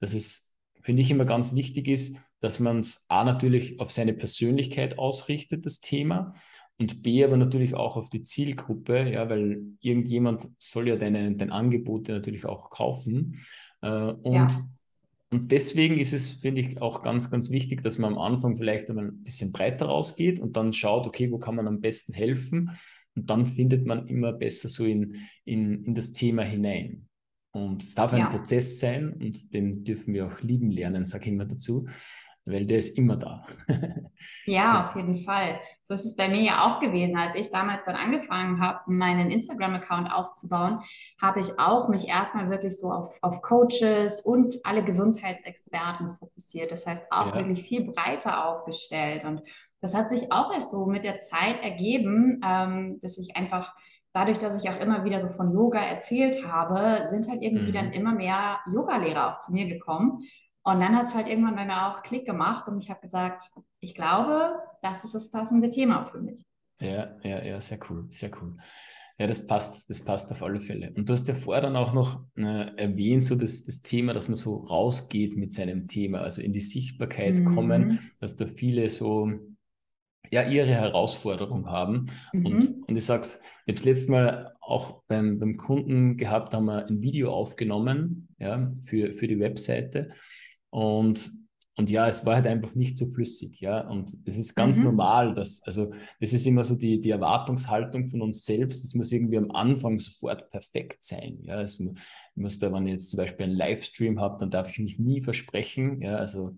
dass 0.00 0.12
es, 0.12 0.56
finde 0.82 1.02
ich, 1.02 1.10
immer 1.12 1.24
ganz 1.24 1.54
wichtig 1.54 1.86
ist, 1.86 2.18
dass 2.40 2.58
man 2.58 2.80
es 2.80 3.04
A 3.08 3.22
natürlich 3.22 3.78
auf 3.78 3.92
seine 3.92 4.12
Persönlichkeit 4.12 4.98
ausrichtet, 4.98 5.66
das 5.66 5.78
Thema, 5.78 6.34
und 6.78 7.04
B 7.04 7.24
aber 7.24 7.36
natürlich 7.36 7.74
auch 7.74 7.96
auf 7.96 8.10
die 8.10 8.24
Zielgruppe, 8.24 9.08
ja, 9.08 9.30
weil 9.30 9.62
irgendjemand 9.80 10.50
soll 10.58 10.88
ja 10.88 10.96
deine, 10.96 11.36
deine 11.36 11.52
Angebote 11.52 12.12
natürlich 12.12 12.44
auch 12.44 12.70
kaufen. 12.70 13.40
Äh, 13.82 13.88
und 13.88 14.34
ja. 14.34 14.48
Und 15.32 15.50
deswegen 15.50 15.98
ist 15.98 16.12
es, 16.12 16.28
finde 16.28 16.60
ich, 16.60 16.80
auch 16.80 17.02
ganz, 17.02 17.30
ganz 17.30 17.50
wichtig, 17.50 17.82
dass 17.82 17.98
man 17.98 18.12
am 18.12 18.18
Anfang 18.18 18.56
vielleicht 18.56 18.88
einmal 18.88 19.08
ein 19.08 19.22
bisschen 19.22 19.52
breiter 19.52 19.86
rausgeht 19.86 20.38
und 20.38 20.56
dann 20.56 20.72
schaut, 20.72 21.06
okay, 21.06 21.30
wo 21.32 21.38
kann 21.38 21.56
man 21.56 21.66
am 21.66 21.80
besten 21.80 22.12
helfen? 22.12 22.70
Und 23.16 23.30
dann 23.30 23.44
findet 23.44 23.86
man 23.86 24.06
immer 24.06 24.32
besser 24.32 24.68
so 24.68 24.84
in, 24.84 25.16
in, 25.44 25.84
in 25.84 25.94
das 25.94 26.12
Thema 26.12 26.42
hinein. 26.42 27.08
Und 27.50 27.82
es 27.82 27.94
darf 27.94 28.12
ein 28.12 28.20
ja. 28.20 28.28
Prozess 28.28 28.78
sein 28.78 29.14
und 29.14 29.52
den 29.54 29.82
dürfen 29.82 30.14
wir 30.14 30.26
auch 30.26 30.42
lieben 30.42 30.70
lernen, 30.70 31.06
sage 31.06 31.24
ich 31.24 31.32
immer 31.32 31.46
dazu 31.46 31.88
weil 32.46 32.64
der 32.64 32.78
ist 32.78 32.96
immer 32.96 33.16
da. 33.16 33.44
ja, 34.46 34.84
auf 34.84 34.94
jeden 34.94 35.16
Fall. 35.16 35.60
So 35.82 35.94
ist 35.94 36.06
es 36.06 36.16
bei 36.16 36.28
mir 36.28 36.42
ja 36.42 36.64
auch 36.64 36.80
gewesen. 36.80 37.18
Als 37.18 37.34
ich 37.34 37.50
damals 37.50 37.82
dann 37.84 37.96
angefangen 37.96 38.60
habe, 38.60 38.80
meinen 38.86 39.30
Instagram-Account 39.30 40.12
aufzubauen, 40.12 40.80
habe 41.20 41.40
ich 41.40 41.58
auch 41.58 41.88
mich 41.88 42.06
erstmal 42.06 42.48
wirklich 42.48 42.78
so 42.78 42.92
auf, 42.92 43.18
auf 43.20 43.42
Coaches 43.42 44.20
und 44.20 44.54
alle 44.62 44.84
Gesundheitsexperten 44.84 46.14
fokussiert. 46.14 46.70
Das 46.70 46.86
heißt 46.86 47.10
auch 47.10 47.34
ja. 47.34 47.34
wirklich 47.34 47.64
viel 47.64 47.90
breiter 47.90 48.46
aufgestellt. 48.46 49.24
Und 49.24 49.42
das 49.80 49.96
hat 49.96 50.08
sich 50.08 50.30
auch 50.30 50.54
erst 50.54 50.70
so 50.70 50.86
mit 50.86 51.04
der 51.04 51.18
Zeit 51.18 51.62
ergeben, 51.62 52.40
ähm, 52.46 53.00
dass 53.02 53.18
ich 53.18 53.36
einfach 53.36 53.74
dadurch, 54.12 54.38
dass 54.38 54.62
ich 54.62 54.70
auch 54.70 54.80
immer 54.80 55.04
wieder 55.04 55.20
so 55.20 55.28
von 55.28 55.52
Yoga 55.52 55.80
erzählt 55.80 56.46
habe, 56.46 57.06
sind 57.08 57.28
halt 57.28 57.42
irgendwie 57.42 57.70
mhm. 57.70 57.74
dann 57.74 57.92
immer 57.92 58.14
mehr 58.14 58.60
Yogalehrer 58.72 59.30
auch 59.30 59.38
zu 59.38 59.52
mir 59.52 59.66
gekommen 59.66 60.22
und 60.66 60.80
dann 60.80 60.96
hat 60.96 61.06
es 61.06 61.14
halt 61.14 61.28
irgendwann 61.28 61.54
bei 61.54 61.64
mir 61.64 61.86
auch 61.86 62.02
Klick 62.02 62.26
gemacht 62.26 62.66
und 62.66 62.82
ich 62.82 62.90
habe 62.90 63.00
gesagt, 63.00 63.42
ich 63.78 63.94
glaube, 63.94 64.54
das 64.82 65.04
ist 65.04 65.14
das 65.14 65.30
passende 65.30 65.68
Thema 65.68 66.04
für 66.04 66.20
mich. 66.20 66.44
Ja, 66.80 67.16
ja, 67.22 67.44
ja, 67.44 67.60
sehr 67.60 67.78
cool, 67.88 68.08
sehr 68.10 68.30
cool. 68.42 68.56
Ja, 69.16 69.28
das 69.28 69.46
passt, 69.46 69.88
das 69.88 70.02
passt 70.02 70.30
auf 70.32 70.42
alle 70.42 70.60
Fälle. 70.60 70.92
Und 70.96 71.08
du 71.08 71.12
hast 71.12 71.28
ja 71.28 71.34
vorher 71.34 71.62
dann 71.62 71.76
auch 71.76 71.94
noch 71.94 72.24
äh, 72.36 72.74
erwähnt, 72.76 73.24
so 73.24 73.36
das, 73.36 73.64
das 73.64 73.82
Thema, 73.82 74.12
dass 74.12 74.26
man 74.26 74.34
so 74.34 74.56
rausgeht 74.56 75.36
mit 75.36 75.52
seinem 75.52 75.86
Thema, 75.86 76.18
also 76.22 76.42
in 76.42 76.52
die 76.52 76.60
Sichtbarkeit 76.60 77.38
mhm. 77.38 77.54
kommen, 77.54 78.12
dass 78.18 78.34
da 78.34 78.46
viele 78.46 78.90
so 78.90 79.30
ja 80.32 80.42
ihre 80.42 80.74
Herausforderung 80.74 81.70
haben. 81.70 82.06
Mhm. 82.32 82.46
Und, 82.46 82.88
und 82.88 82.96
ich 82.96 83.04
sag's, 83.04 83.40
ich 83.66 83.72
habe 83.72 83.78
es 83.78 83.84
letztes 83.84 84.08
Mal 84.08 84.52
auch 84.60 85.04
beim, 85.06 85.38
beim 85.38 85.56
Kunden 85.58 86.16
gehabt, 86.16 86.52
haben 86.54 86.66
wir 86.66 86.86
ein 86.86 87.02
Video 87.02 87.30
aufgenommen, 87.30 88.28
ja, 88.40 88.68
für, 88.82 89.14
für 89.14 89.28
die 89.28 89.38
Webseite. 89.38 90.10
Und, 90.70 91.30
und 91.76 91.90
ja, 91.90 92.08
es 92.08 92.24
war 92.24 92.36
halt 92.36 92.46
einfach 92.46 92.74
nicht 92.74 92.96
so 92.96 93.06
flüssig, 93.06 93.60
ja. 93.60 93.86
Und 93.88 94.16
es 94.24 94.36
ist 94.36 94.54
ganz 94.54 94.78
mhm. 94.78 94.84
normal, 94.84 95.34
dass, 95.34 95.62
also 95.64 95.92
das 96.20 96.32
ist 96.32 96.46
immer 96.46 96.64
so 96.64 96.74
die, 96.74 97.00
die 97.00 97.10
Erwartungshaltung 97.10 98.08
von 98.08 98.22
uns 98.22 98.44
selbst, 98.44 98.84
es 98.84 98.94
muss 98.94 99.12
irgendwie 99.12 99.38
am 99.38 99.50
Anfang 99.50 99.98
sofort 99.98 100.50
perfekt 100.50 101.02
sein. 101.02 101.38
Ja, 101.42 101.60
es 101.60 101.82
muss 102.34 102.58
da, 102.58 102.72
wenn 102.72 102.86
ich 102.86 102.92
jetzt 102.94 103.10
zum 103.10 103.18
Beispiel 103.18 103.46
einen 103.46 103.56
Livestream 103.56 104.20
habe, 104.20 104.38
dann 104.40 104.50
darf 104.50 104.70
ich 104.70 104.78
mich 104.78 104.98
nie 104.98 105.20
versprechen. 105.20 106.00
Ja, 106.00 106.16
also 106.16 106.56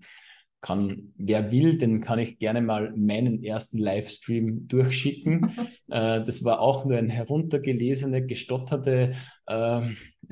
kann, 0.60 1.12
wer 1.16 1.52
will, 1.52 1.78
den 1.78 2.00
kann 2.00 2.18
ich 2.18 2.38
gerne 2.38 2.60
mal 2.60 2.92
meinen 2.96 3.44
ersten 3.44 3.78
Livestream 3.78 4.66
durchschicken. 4.66 5.52
äh, 5.88 6.22
das 6.22 6.44
war 6.44 6.60
auch 6.60 6.84
nur 6.84 6.98
ein 6.98 7.10
heruntergelesene, 7.10 8.26
gestotterte 8.26 9.14
äh, 9.46 9.80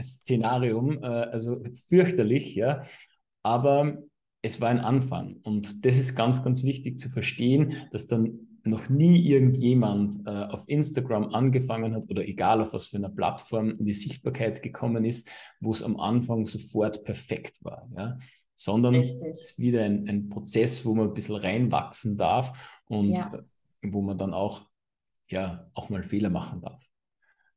Szenarium, 0.01 1.03
äh, 1.03 1.07
also 1.07 1.63
fürchterlich, 1.75 2.55
ja. 2.55 2.83
Aber 3.47 3.99
es 4.43 4.61
war 4.61 4.71
ein 4.71 4.81
Anfang. 4.81 5.37
Und 5.45 5.85
das 5.85 5.99
ist 5.99 6.17
ganz, 6.17 6.43
ganz 6.43 6.65
wichtig 6.65 6.99
zu 6.99 7.09
verstehen, 7.09 7.89
dass 7.93 8.09
dann 8.09 8.41
noch 8.65 8.89
nie 8.89 9.25
irgendjemand 9.25 10.27
äh, 10.27 10.31
auf 10.31 10.65
Instagram 10.67 11.33
angefangen 11.33 11.95
hat 11.95 12.11
oder 12.11 12.27
egal 12.27 12.61
auf 12.61 12.73
was 12.73 12.89
für 12.89 12.97
einer 12.97 13.09
Plattform 13.09 13.71
in 13.71 13.85
die 13.85 13.95
Sichtbarkeit 13.95 14.65
gekommen 14.65 15.05
ist, 15.05 15.31
wo 15.61 15.71
es 15.71 15.85
am 15.85 16.01
Anfang 16.01 16.45
sofort 16.45 17.05
perfekt 17.05 17.63
war. 17.63 17.89
Ja? 17.97 18.19
sondern 18.57 18.97
Richtig. 18.97 19.29
es 19.29 19.43
ist 19.43 19.59
wieder 19.61 19.85
ein, 19.85 20.09
ein 20.09 20.29
Prozess, 20.29 20.85
wo 20.85 20.97
man 20.97 21.09
ein 21.09 21.15
bisschen 21.15 21.37
reinwachsen 21.37 22.19
darf 22.19 22.81
und 22.87 23.11
ja. 23.11 23.33
Äh, 23.33 23.93
wo 23.93 24.03
man 24.03 24.19
dann 24.19 24.35
auch, 24.35 24.63
ja, 25.29 25.71
auch 25.75 25.91
mal 25.91 26.03
Fehler 26.03 26.31
machen 26.31 26.61
darf. 26.63 26.85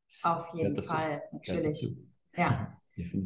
Das 0.05 0.24
Auf 0.25 0.53
jeden 0.53 0.79
Fall, 0.84 1.24
natürlich. 1.31 1.88
Ja. 2.36 2.78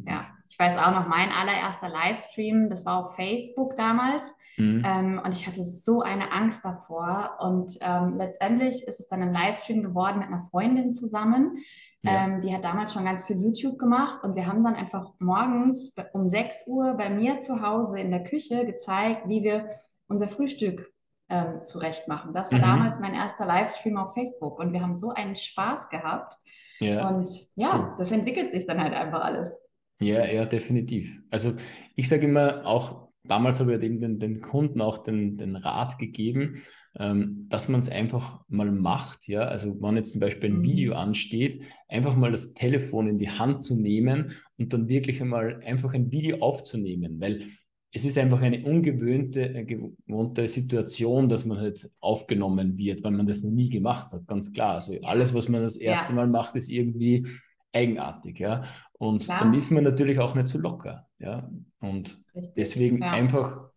Ja. 0.06 0.20
Ich 0.48 0.58
weiß 0.58 0.78
auch 0.78 0.92
noch, 0.92 1.08
mein 1.08 1.30
allererster 1.30 1.88
Livestream, 1.88 2.68
das 2.70 2.86
war 2.86 2.98
auf 3.04 3.16
Facebook 3.16 3.76
damals. 3.76 4.34
Mhm. 4.56 4.82
Ähm, 4.86 5.20
und 5.24 5.32
ich 5.32 5.46
hatte 5.46 5.62
so 5.62 6.02
eine 6.02 6.32
Angst 6.32 6.64
davor. 6.64 7.38
Und 7.40 7.76
ähm, 7.80 8.14
letztendlich 8.16 8.86
ist 8.86 9.00
es 9.00 9.08
dann 9.08 9.22
ein 9.22 9.32
Livestream 9.32 9.82
geworden 9.82 10.20
mit 10.20 10.28
einer 10.28 10.42
Freundin 10.42 10.92
zusammen. 10.92 11.58
Ja. 12.02 12.26
Ähm, 12.26 12.40
die 12.40 12.54
hat 12.54 12.64
damals 12.64 12.92
schon 12.92 13.04
ganz 13.04 13.24
viel 13.24 13.40
YouTube 13.40 13.78
gemacht 13.78 14.22
und 14.22 14.36
wir 14.36 14.46
haben 14.46 14.62
dann 14.62 14.74
einfach 14.74 15.14
morgens 15.20 15.94
um 16.12 16.28
6 16.28 16.66
Uhr 16.68 16.94
bei 16.94 17.08
mir 17.08 17.38
zu 17.38 17.62
Hause 17.62 17.98
in 17.98 18.10
der 18.10 18.22
Küche 18.22 18.66
gezeigt, 18.66 19.26
wie 19.26 19.42
wir 19.42 19.70
unser 20.06 20.28
Frühstück 20.28 20.92
ähm, 21.30 21.62
zurecht 21.62 22.06
machen. 22.06 22.34
Das 22.34 22.52
war 22.52 22.58
mhm. 22.58 22.62
damals 22.62 23.00
mein 23.00 23.14
erster 23.14 23.46
Livestream 23.46 23.96
auf 23.96 24.12
Facebook 24.12 24.58
und 24.58 24.74
wir 24.74 24.82
haben 24.82 24.96
so 24.96 25.10
einen 25.10 25.34
Spaß 25.34 25.88
gehabt. 25.88 26.34
Ja. 26.80 27.08
Und 27.08 27.28
ja, 27.56 27.94
das 27.98 28.10
entwickelt 28.10 28.50
sich 28.50 28.66
dann 28.66 28.80
halt 28.80 28.94
einfach 28.94 29.22
alles. 29.22 29.60
Ja, 30.00 30.26
ja, 30.26 30.44
definitiv. 30.44 31.20
Also 31.30 31.52
ich 31.94 32.08
sage 32.08 32.26
immer 32.26 32.66
auch, 32.66 33.08
damals 33.24 33.60
habe 33.60 33.74
ich 33.74 33.82
eben 33.82 34.00
den, 34.00 34.18
den 34.18 34.40
Kunden 34.40 34.80
auch 34.80 34.98
den, 34.98 35.36
den 35.36 35.56
Rat 35.56 35.98
gegeben, 35.98 36.62
ähm, 36.96 37.46
dass 37.48 37.68
man 37.68 37.80
es 37.80 37.88
einfach 37.88 38.40
mal 38.48 38.70
macht. 38.70 39.28
Ja, 39.28 39.42
also 39.42 39.80
wenn 39.80 39.96
jetzt 39.96 40.12
zum 40.12 40.20
Beispiel 40.20 40.50
ein 40.50 40.62
Video 40.62 40.92
mhm. 40.92 40.98
ansteht, 40.98 41.62
einfach 41.88 42.16
mal 42.16 42.30
das 42.30 42.54
Telefon 42.54 43.08
in 43.08 43.18
die 43.18 43.30
Hand 43.30 43.64
zu 43.64 43.76
nehmen 43.76 44.32
und 44.58 44.72
dann 44.72 44.88
wirklich 44.88 45.20
einmal 45.22 45.60
einfach 45.64 45.94
ein 45.94 46.10
Video 46.10 46.38
aufzunehmen, 46.38 47.20
weil 47.20 47.48
es 47.96 48.04
ist 48.04 48.18
einfach 48.18 48.42
eine 48.42 48.64
ungewöhnte, 48.64 49.54
äh, 49.54 49.64
gewohnte 49.64 50.48
Situation, 50.48 51.28
dass 51.28 51.44
man 51.44 51.58
halt 51.58 51.88
aufgenommen 52.00 52.76
wird, 52.76 53.04
weil 53.04 53.12
man 53.12 53.26
das 53.26 53.42
noch 53.42 53.52
nie 53.52 53.70
gemacht 53.70 54.12
hat, 54.12 54.26
ganz 54.26 54.52
klar. 54.52 54.74
Also 54.74 54.98
alles, 55.02 55.32
was 55.32 55.48
man 55.48 55.62
das 55.62 55.76
erste 55.76 56.08
ja. 56.08 56.16
Mal 56.16 56.26
macht, 56.26 56.56
ist 56.56 56.70
irgendwie 56.70 57.24
eigenartig, 57.72 58.40
ja. 58.40 58.64
Und 58.94 59.22
klar. 59.22 59.40
dann 59.40 59.54
ist 59.54 59.70
man 59.70 59.84
natürlich 59.84 60.18
auch 60.18 60.34
nicht 60.34 60.48
so 60.48 60.58
locker, 60.58 61.06
ja. 61.20 61.48
Und 61.80 62.18
Richtig. 62.34 62.54
deswegen 62.56 63.00
ja. 63.00 63.12
einfach 63.12 63.70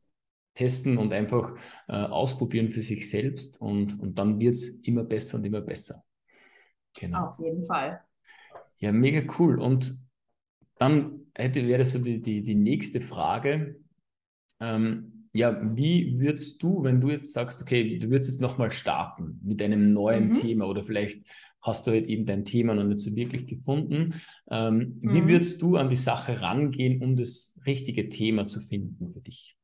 testen 0.56 0.98
und 0.98 1.14
einfach 1.14 1.56
äh, 1.88 1.94
ausprobieren 1.94 2.70
für 2.72 2.82
sich 2.82 3.12
selbst 3.12 3.62
und, 3.62 4.00
und 4.00 4.18
dann 4.18 4.40
wird 4.40 4.56
es 4.56 4.82
immer 4.82 5.04
besser 5.04 5.38
und 5.38 5.46
immer 5.46 5.62
besser. 5.62 6.02
Genau. 7.00 7.28
Auf 7.28 7.40
jeden 7.40 7.64
Fall. 7.68 8.02
Ja, 8.78 8.92
mega 8.92 9.22
cool. 9.38 9.60
Und 9.60 9.96
dann 10.80 11.28
hätte, 11.36 11.68
wäre 11.68 11.86
so 11.86 12.00
die, 12.00 12.20
die, 12.20 12.42
die 12.42 12.56
nächste 12.56 13.00
Frage. 13.00 13.80
Ähm, 14.60 15.30
ja, 15.34 15.60
wie 15.76 16.20
würdest 16.20 16.64
du, 16.64 16.84
wenn 16.84 17.00
du 17.00 17.10
jetzt 17.10 17.34
sagst, 17.34 17.62
okay, 17.62 18.00
du 18.00 18.10
würdest 18.10 18.30
jetzt 18.30 18.42
nochmal 18.42 18.72
starten 18.72 19.40
mit 19.44 19.62
einem 19.62 19.90
neuen 19.90 20.30
mhm. 20.30 20.34
Thema 20.34 20.68
oder 20.68 20.84
vielleicht 20.84 21.28
hast 21.62 21.86
du 21.86 21.92
halt 21.92 22.08
eben 22.08 22.26
dein 22.26 22.46
Thema 22.46 22.74
noch 22.74 22.84
nicht 22.84 23.00
so 23.00 23.16
wirklich 23.16 23.46
gefunden. 23.46 24.16
Ähm, 24.50 25.00
mhm. 25.02 25.14
Wie 25.14 25.28
würdest 25.28 25.62
du 25.62 25.76
an 25.76 25.90
die 25.90 25.96
Sache 25.96 26.42
rangehen, 26.42 27.04
um 27.04 27.16
das 27.16 27.60
richtige 27.66 28.10
Thema 28.10 28.48
zu 28.48 28.62
finden 28.62 29.14
für 29.14 29.22
dich? 29.22 29.58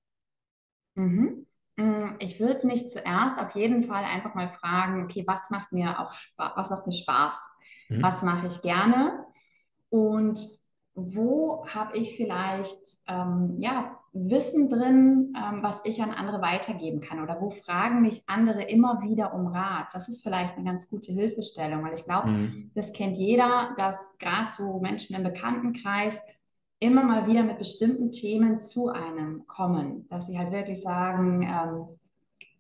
Mhm. 0.96 1.48
Mm, 1.76 2.16
ich 2.20 2.40
würde 2.40 2.68
mich 2.68 2.88
zuerst 2.88 3.40
auf 3.40 3.56
jeden 3.56 3.84
Fall 3.84 4.04
einfach 4.04 4.36
mal 4.36 4.50
fragen, 4.50 5.04
okay, 5.04 5.24
was 5.26 5.50
macht 5.50 5.72
mir 5.72 6.00
auch 6.00 6.12
Spaß, 6.14 6.52
was 6.56 6.70
macht 6.70 6.88
mir 6.88 6.94
Spaß? 6.94 7.50
Mhm. 7.90 8.04
Was 8.04 8.22
mache 8.22 8.48
ich 8.48 8.62
gerne? 8.62 9.26
Und 9.90 10.40
wo 10.94 11.66
habe 11.68 11.98
ich 11.98 12.16
vielleicht 12.16 12.78
ähm, 13.08 13.56
ja, 13.60 14.00
Wissen 14.16 14.70
drin, 14.70 15.34
ähm, 15.36 15.64
was 15.64 15.82
ich 15.86 16.04
an 16.04 16.12
andere 16.12 16.40
weitergeben 16.40 17.02
kann? 17.02 17.22
Oder 17.22 17.42
wo 17.42 17.50
fragen 17.50 18.02
mich 18.02 18.24
andere 18.28 18.62
immer 18.62 19.02
wieder 19.02 19.34
um 19.34 19.48
Rat? 19.48 19.88
Das 19.92 20.08
ist 20.08 20.22
vielleicht 20.22 20.56
eine 20.56 20.66
ganz 20.66 20.88
gute 20.88 21.12
Hilfestellung, 21.12 21.84
weil 21.84 21.96
ich 21.96 22.06
glaube, 22.06 22.30
mhm. 22.30 22.72
das 22.76 22.94
kennt 22.94 23.18
jeder, 23.18 23.74
dass 23.76 24.18
gerade 24.20 24.52
so 24.52 24.80
Menschen 24.80 25.16
im 25.16 25.24
Bekanntenkreis 25.24 26.22
immer 26.80 27.04
mal 27.04 27.28
wieder 27.28 27.44
mit 27.44 27.58
bestimmten 27.58 28.12
Themen 28.12 28.60
zu 28.60 28.90
einem 28.90 29.48
kommen, 29.48 30.08
dass 30.10 30.28
sie 30.28 30.38
halt 30.38 30.52
wirklich 30.52 30.82
sagen, 30.82 31.42
ähm, 31.42 32.00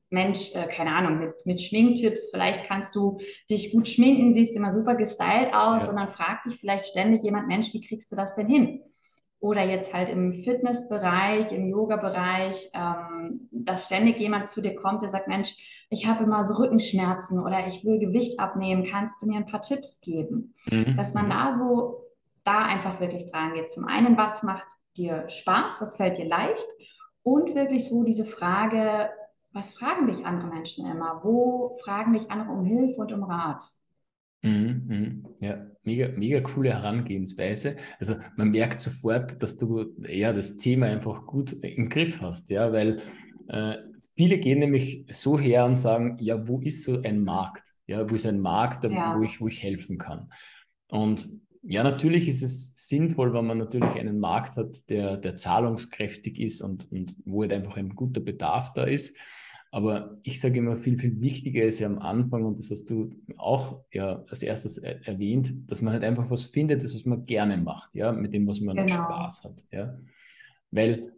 Mensch, 0.09 0.55
äh, 0.55 0.67
keine 0.67 0.95
Ahnung, 0.95 1.19
mit, 1.19 1.45
mit 1.45 1.61
Schminktipps, 1.61 2.31
vielleicht 2.31 2.65
kannst 2.65 2.95
du 2.95 3.19
dich 3.49 3.71
gut 3.71 3.87
schminken, 3.87 4.33
siehst 4.33 4.55
immer 4.55 4.71
super 4.71 4.95
gestylt 4.95 5.53
aus 5.53 5.83
ja. 5.83 5.89
und 5.89 5.97
dann 5.97 6.07
fragt 6.07 6.45
dich 6.45 6.59
vielleicht 6.59 6.85
ständig 6.85 7.23
jemand, 7.23 7.47
Mensch, 7.47 7.73
wie 7.73 7.81
kriegst 7.81 8.11
du 8.11 8.15
das 8.15 8.35
denn 8.35 8.47
hin? 8.47 8.81
Oder 9.43 9.65
jetzt 9.65 9.93
halt 9.93 10.07
im 10.07 10.33
Fitnessbereich, 10.33 11.51
im 11.51 11.67
Yoga-Bereich, 11.67 12.69
ähm, 12.73 13.49
dass 13.51 13.87
ständig 13.87 14.17
jemand 14.17 14.47
zu 14.47 14.61
dir 14.61 14.73
kommt, 14.73 15.03
der 15.03 15.09
sagt, 15.09 15.27
Mensch, 15.27 15.85
ich 15.89 16.07
habe 16.07 16.23
immer 16.23 16.45
so 16.45 16.53
Rückenschmerzen 16.63 17.41
oder 17.43 17.67
ich 17.67 17.83
will 17.83 17.99
Gewicht 17.99 18.39
abnehmen, 18.39 18.85
kannst 18.85 19.21
du 19.21 19.27
mir 19.27 19.35
ein 19.35 19.45
paar 19.45 19.59
Tipps 19.59 19.99
geben? 19.99 20.55
Mhm. 20.71 20.95
Dass 20.95 21.13
man 21.13 21.29
da 21.29 21.51
so 21.51 22.05
da 22.45 22.59
einfach 22.59 23.01
wirklich 23.01 23.29
dran 23.31 23.53
geht. 23.53 23.69
Zum 23.69 23.83
einen, 23.83 24.15
was 24.15 24.43
macht 24.43 24.67
dir 24.95 25.27
Spaß, 25.27 25.81
was 25.81 25.97
fällt 25.97 26.17
dir 26.17 26.25
leicht 26.25 26.65
und 27.21 27.53
wirklich 27.53 27.89
so 27.89 28.05
diese 28.05 28.23
Frage, 28.23 29.09
was 29.51 29.73
fragen 29.73 30.07
dich 30.07 30.25
andere 30.25 30.47
Menschen 30.47 30.89
immer? 30.89 31.19
Wo 31.21 31.77
fragen 31.83 32.13
dich 32.13 32.31
andere 32.31 32.51
um 32.51 32.63
Hilfe 32.63 33.01
und 33.01 33.11
um 33.11 33.23
Rat? 33.23 33.61
Mhm, 34.43 34.83
mhm. 34.87 35.27
Ja, 35.39 35.65
mega, 35.83 36.09
mega 36.17 36.41
coole 36.41 36.71
Herangehensweise. 36.71 37.77
Also 37.99 38.15
man 38.35 38.49
merkt 38.49 38.79
sofort, 38.81 39.41
dass 39.41 39.57
du 39.57 39.93
ja 40.07 40.33
das 40.33 40.57
Thema 40.57 40.87
einfach 40.87 41.25
gut 41.25 41.53
im 41.63 41.89
Griff 41.89 42.21
hast, 42.21 42.49
ja, 42.49 42.71
weil 42.71 43.01
äh, 43.47 43.75
viele 44.15 44.37
gehen 44.39 44.59
nämlich 44.59 45.05
so 45.09 45.39
her 45.39 45.65
und 45.65 45.77
sagen, 45.77 46.17
ja, 46.19 46.45
wo 46.47 46.59
ist 46.59 46.83
so 46.83 47.01
ein 47.01 47.23
Markt? 47.23 47.73
Ja, 47.87 48.09
wo 48.09 48.15
ist 48.15 48.25
ein 48.25 48.41
Markt, 48.41 48.83
ja. 48.83 49.17
wo, 49.17 49.23
ich, 49.23 49.39
wo 49.39 49.47
ich 49.47 49.63
helfen 49.63 49.97
kann? 49.97 50.29
Und 50.89 51.29
ja, 51.61 51.81
natürlich 51.83 52.27
ist 52.27 52.43
es 52.43 52.73
sinnvoll, 52.75 53.33
wenn 53.33 53.45
man 53.45 53.57
natürlich 53.57 53.95
einen 53.95 54.19
Markt 54.19 54.57
hat, 54.57 54.89
der, 54.89 55.15
der 55.15 55.37
zahlungskräftig 55.37 56.39
ist 56.39 56.61
und, 56.61 56.91
und 56.91 57.15
wo 57.23 57.41
halt 57.41 57.53
einfach 57.53 57.77
ein 57.77 57.95
guter 57.95 58.19
Bedarf 58.19 58.73
da 58.73 58.83
ist. 58.83 59.17
Aber 59.73 60.19
ich 60.21 60.39
sage 60.39 60.59
immer, 60.59 60.77
viel, 60.77 60.99
viel 60.99 61.19
wichtiger 61.19 61.63
ist 61.63 61.79
ja 61.79 61.87
am 61.87 61.97
Anfang, 61.97 62.45
und 62.45 62.59
das 62.59 62.69
hast 62.69 62.91
du 62.91 63.09
auch 63.37 63.83
ja 63.91 64.23
als 64.29 64.43
erstes 64.43 64.77
erwähnt, 64.77 65.51
dass 65.67 65.81
man 65.81 65.93
halt 65.93 66.03
einfach 66.03 66.29
was 66.29 66.45
findet, 66.45 66.83
das, 66.83 66.93
was 66.93 67.05
man 67.05 67.25
gerne 67.25 67.57
macht, 67.57 67.95
ja, 67.95 68.11
mit 68.11 68.35
dem, 68.35 68.45
was 68.45 68.61
man 68.61 68.75
genau. 68.75 68.93
Spaß 68.93 69.45
hat. 69.45 69.63
Ja. 69.71 69.97
Weil 70.69 71.13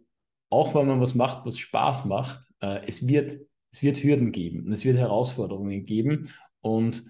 auch 0.48 0.74
wenn 0.74 0.86
man 0.86 1.02
was 1.02 1.14
macht, 1.14 1.44
was 1.44 1.58
Spaß 1.58 2.06
macht, 2.06 2.50
äh, 2.60 2.80
es, 2.86 3.06
wird, 3.06 3.36
es 3.72 3.82
wird 3.82 4.02
Hürden 4.02 4.32
geben 4.32 4.64
und 4.64 4.72
es 4.72 4.86
wird 4.86 4.96
Herausforderungen 4.96 5.84
geben. 5.84 6.30
Und 6.62 7.04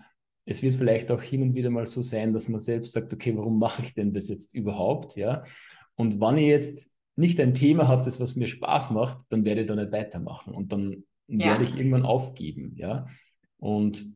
es 0.46 0.64
wird 0.64 0.74
vielleicht 0.74 1.12
auch 1.12 1.22
hin 1.22 1.42
und 1.42 1.54
wieder 1.54 1.70
mal 1.70 1.86
so 1.86 2.02
sein, 2.02 2.32
dass 2.32 2.48
man 2.48 2.58
selbst 2.58 2.90
sagt, 2.90 3.12
okay, 3.12 3.36
warum 3.36 3.60
mache 3.60 3.82
ich 3.82 3.94
denn 3.94 4.12
das 4.12 4.28
jetzt 4.30 4.52
überhaupt? 4.52 5.14
Ja. 5.14 5.44
Und 5.94 6.20
wenn 6.20 6.38
ich 6.38 6.48
jetzt 6.48 6.90
nicht 7.14 7.38
ein 7.38 7.54
Thema 7.54 7.86
habe, 7.86 8.04
das 8.04 8.18
was 8.18 8.34
mir 8.34 8.48
Spaß 8.48 8.90
macht, 8.90 9.18
dann 9.28 9.44
werde 9.44 9.60
ich 9.60 9.68
da 9.68 9.76
nicht 9.76 9.92
weitermachen 9.92 10.52
und 10.52 10.72
dann 10.72 11.04
ja. 11.28 11.46
werde 11.46 11.64
ich 11.64 11.76
irgendwann 11.76 12.04
aufgeben. 12.04 12.72
Ja. 12.76 13.06
Und 13.58 14.06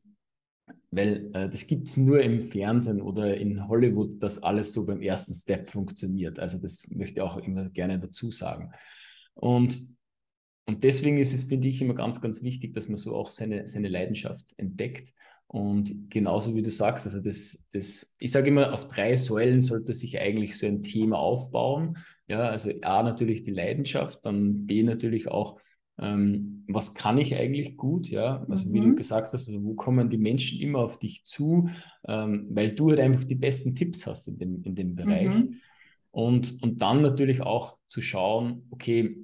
weil 0.91 1.31
äh, 1.35 1.49
das 1.49 1.67
gibt 1.67 1.89
es 1.89 1.97
nur 1.97 2.21
im 2.21 2.43
Fernsehen 2.43 3.01
oder 3.01 3.37
in 3.37 3.69
Hollywood, 3.69 4.23
dass 4.23 4.43
alles 4.43 4.73
so 4.73 4.87
beim 4.87 5.03
ersten 5.03 5.35
Step 5.35 5.69
funktioniert. 5.69 6.39
Also 6.39 6.59
das 6.59 6.91
möchte 6.91 7.21
ich 7.21 7.23
auch 7.23 7.37
immer 7.39 7.69
gerne 7.71 7.99
dazu 7.99 8.31
sagen. 8.31 8.73
Und, 9.35 9.89
und 10.67 10.85
deswegen 10.85 11.19
ist 11.19 11.33
es, 11.33 11.45
finde 11.45 11.69
ich, 11.69 11.81
immer 11.81 11.95
ganz, 11.95 12.21
ganz 12.21 12.43
wichtig, 12.43 12.75
dass 12.75 12.89
man 12.89 12.97
so 12.97 13.15
auch 13.15 13.31
seine, 13.31 13.67
seine 13.67 13.89
Leidenschaft 13.89 14.47
entdeckt 14.57 15.13
und 15.53 16.11
genauso 16.11 16.55
wie 16.55 16.63
du 16.63 16.71
sagst, 16.71 17.07
also 17.07 17.21
das, 17.21 17.67
das, 17.73 18.15
ich 18.21 18.31
sage 18.31 18.51
immer, 18.51 18.73
auf 18.73 18.87
drei 18.87 19.17
Säulen 19.17 19.63
sollte 19.63 19.95
sich 19.95 20.21
eigentlich 20.21 20.57
so 20.57 20.65
ein 20.65 20.81
Thema 20.85 21.19
aufbauen. 21.19 21.99
Ja, 22.29 22.43
also 22.43 22.71
A 22.83 23.03
natürlich 23.03 23.43
die 23.43 23.51
Leidenschaft, 23.51 24.25
dann 24.25 24.69
B 24.69 24.85
natürlich 24.85 25.27
auch, 25.27 25.59
ähm, 26.01 26.65
was 26.67 26.95
kann 26.95 27.19
ich 27.19 27.35
eigentlich 27.35 27.77
gut, 27.77 28.09
ja, 28.09 28.45
also 28.49 28.69
mhm. 28.69 28.73
wie 28.73 28.81
du 28.81 28.87
mhm. 28.89 28.97
gesagt 28.97 29.33
hast, 29.33 29.49
also 29.49 29.63
wo 29.65 29.75
kommen 29.75 30.09
die 30.09 30.19
Menschen 30.19 30.61
immer 30.61 30.81
auf 30.81 30.99
dich 30.99 31.25
zu, 31.25 31.69
ähm, 32.09 32.47
weil 32.51 32.75
du 32.75 32.91
halt 32.91 33.01
einfach 33.01 33.25
die 33.25 33.35
besten 33.35 33.75
Tipps 33.75 34.07
hast 34.07 34.29
in 34.29 34.39
dem, 34.39 34.63
in 34.63 34.75
dem 34.75 34.95
Bereich. 34.95 35.35
Mhm. 35.35 35.57
Und, 36.11 36.63
und 36.63 36.83
dann 36.83 37.03
natürlich 37.03 37.43
auch 37.43 37.77
zu 37.87 38.01
schauen, 38.01 38.67
okay, 38.71 39.17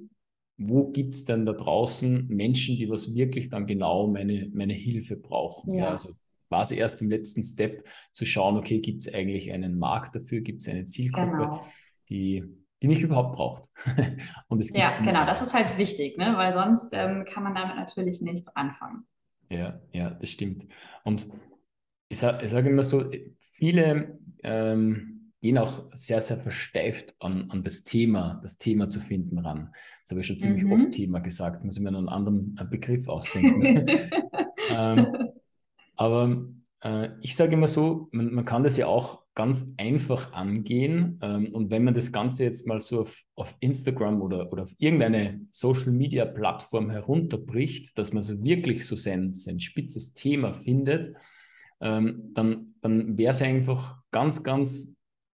wo 0.57 0.89
gibt 0.91 1.15
es 1.15 1.25
denn 1.25 1.45
da 1.45 1.53
draußen 1.53 2.27
Menschen, 2.27 2.77
die 2.77 2.89
was 2.89 3.13
wirklich 3.13 3.49
dann 3.49 3.67
genau 3.67 4.07
meine, 4.07 4.49
meine 4.53 4.73
Hilfe 4.73 5.15
brauchen? 5.15 5.73
Ja. 5.73 5.85
ja 5.85 5.89
also 5.89 6.13
quasi 6.47 6.75
erst 6.77 7.01
im 7.01 7.09
letzten 7.09 7.43
Step 7.43 7.87
zu 8.13 8.25
schauen, 8.25 8.57
okay, 8.57 8.79
gibt 8.79 9.05
es 9.05 9.13
eigentlich 9.13 9.51
einen 9.51 9.77
Markt 9.77 10.15
dafür, 10.15 10.41
gibt 10.41 10.61
es 10.61 10.69
eine 10.69 10.85
Zielgruppe, 10.85 11.31
genau. 11.31 11.65
die, 12.09 12.43
die 12.81 12.87
mich 12.87 13.01
überhaupt 13.01 13.35
braucht. 13.35 13.69
Und 14.47 14.59
es 14.59 14.71
ja, 14.71 14.99
genau, 15.01 15.25
das 15.25 15.41
ist 15.41 15.53
halt 15.53 15.77
wichtig, 15.77 16.17
ne? 16.17 16.33
weil 16.37 16.53
sonst 16.53 16.89
ähm, 16.93 17.25
kann 17.25 17.43
man 17.43 17.55
damit 17.55 17.75
natürlich 17.75 18.21
nichts 18.21 18.55
anfangen. 18.55 19.07
Ja, 19.49 19.79
ja, 19.91 20.11
das 20.11 20.29
stimmt. 20.29 20.67
Und 21.03 21.27
ich, 22.09 22.19
sage 22.19 22.45
ich 22.45 22.51
sag 22.51 22.65
immer 22.65 22.83
so, 22.83 23.09
viele 23.51 24.19
ähm, 24.43 25.31
gehen 25.41 25.57
auch 25.57 25.85
sehr, 25.93 26.21
sehr 26.21 26.37
versteift 26.37 27.15
an, 27.19 27.49
an 27.51 27.63
das 27.63 27.83
Thema, 27.83 28.39
das 28.41 28.57
Thema 28.57 28.89
zu 28.89 28.99
finden 28.99 29.39
ran. 29.39 29.73
Das 30.03 30.11
habe 30.11 30.21
ich 30.21 30.27
schon 30.27 30.39
ziemlich 30.39 30.63
mhm. 30.63 30.73
oft 30.73 30.91
Thema 30.91 31.19
gesagt, 31.19 31.63
muss 31.63 31.77
ich 31.77 31.83
mir 31.83 31.89
einen 31.89 32.09
anderen 32.09 32.55
äh, 32.59 32.65
Begriff 32.65 33.07
ausdenken. 33.07 33.85
ähm, 34.71 35.05
aber 35.95 36.47
äh, 36.81 37.09
ich 37.21 37.35
sage 37.35 37.53
immer 37.53 37.67
so, 37.67 38.09
man, 38.11 38.33
man, 38.33 38.45
kann 38.45 38.63
das 38.63 38.77
ja 38.77 38.87
auch 38.87 39.23
ganz 39.37 39.71
einfach 39.77 40.33
angehen. 40.33 41.19
Ähm, 41.21 41.53
und 41.53 41.69
wenn 41.69 41.83
man 41.83 41.93
das 41.93 42.11
Ganze 42.11 42.43
jetzt 42.43 42.65
mal 42.65 42.81
so 42.81 43.01
auf, 43.01 43.21
auf 43.35 43.55
Instagram 43.59 44.19
oder, 44.19 44.51
oder 44.51 44.63
auf 44.63 44.73
irgendeine 44.79 45.41
Social-Media-Plattform 45.51 46.89
herunterbricht, 46.89 47.95
dass 47.99 48.13
man 48.13 48.23
so 48.23 48.43
wirklich 48.43 48.87
so 48.87 48.95
sein, 48.95 49.35
sein 49.35 49.59
spitzes 49.59 50.15
Thema 50.15 50.53
findet, 50.55 51.15
ähm, 51.81 52.31
dann, 52.33 52.73
dann 52.81 53.15
wäre 53.19 53.29
es 53.29 53.43
einfach 53.43 54.01
ganz, 54.09 54.41
ganz 54.41 54.91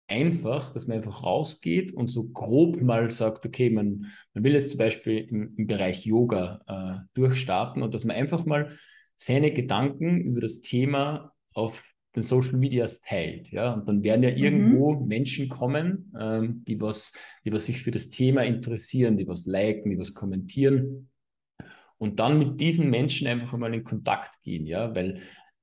einfach, 0.08 0.74
dass 0.74 0.86
man 0.86 0.98
einfach 0.98 1.24
rausgeht 1.24 1.94
und 1.94 2.10
so 2.10 2.26
grob 2.26 2.82
mal 2.82 3.10
sagt, 3.10 3.46
okay, 3.46 3.70
man, 3.70 4.08
man 4.34 4.44
will 4.44 4.52
jetzt 4.52 4.72
zum 4.72 4.80
Beispiel 4.80 5.20
im, 5.30 5.56
im 5.56 5.66
Bereich 5.66 6.06
Yoga 6.06 6.60
äh, 6.68 7.06
durchstarten 7.14 7.82
und 7.82 7.94
dass 7.94 8.04
man 8.04 8.18
einfach 8.18 8.46
mal 8.46 8.78
seine 9.16 9.54
Gedanken 9.54 10.20
über 10.20 10.42
das 10.42 10.60
Thema 10.60 11.32
auf 11.54 11.93
den 12.16 12.24
Social 12.24 12.58
Medias 12.58 13.02
teilt. 13.02 13.52
Ja? 13.52 13.74
Und 13.74 13.88
dann 13.88 14.04
werden 14.04 14.24
ja 14.24 14.32
mhm. 14.32 14.38
irgendwo 14.38 14.94
mhm. 14.94 15.08
Menschen 15.08 15.50
kommen, 15.50 16.14
ähm, 16.20 16.64
die, 16.68 16.80
was, 16.80 17.14
die 17.46 17.52
was 17.52 17.66
sich 17.66 17.82
für 17.82 17.92
das 17.92 18.10
Thema 18.10 18.44
interessieren, 18.44 19.18
die 19.18 19.28
was 19.28 19.46
liken, 19.46 19.92
die 19.92 20.00
was 20.00 20.14
kommentieren. 20.14 21.10
Und 21.98 22.20
dann 22.20 22.38
mit 22.38 22.60
diesen 22.60 22.90
Menschen 22.90 23.28
einfach 23.28 23.54
einmal 23.54 23.74
in 23.74 23.84
Kontakt 23.84 24.42
gehen, 24.44 24.66
ja, 24.66 24.94
weil 24.94 25.22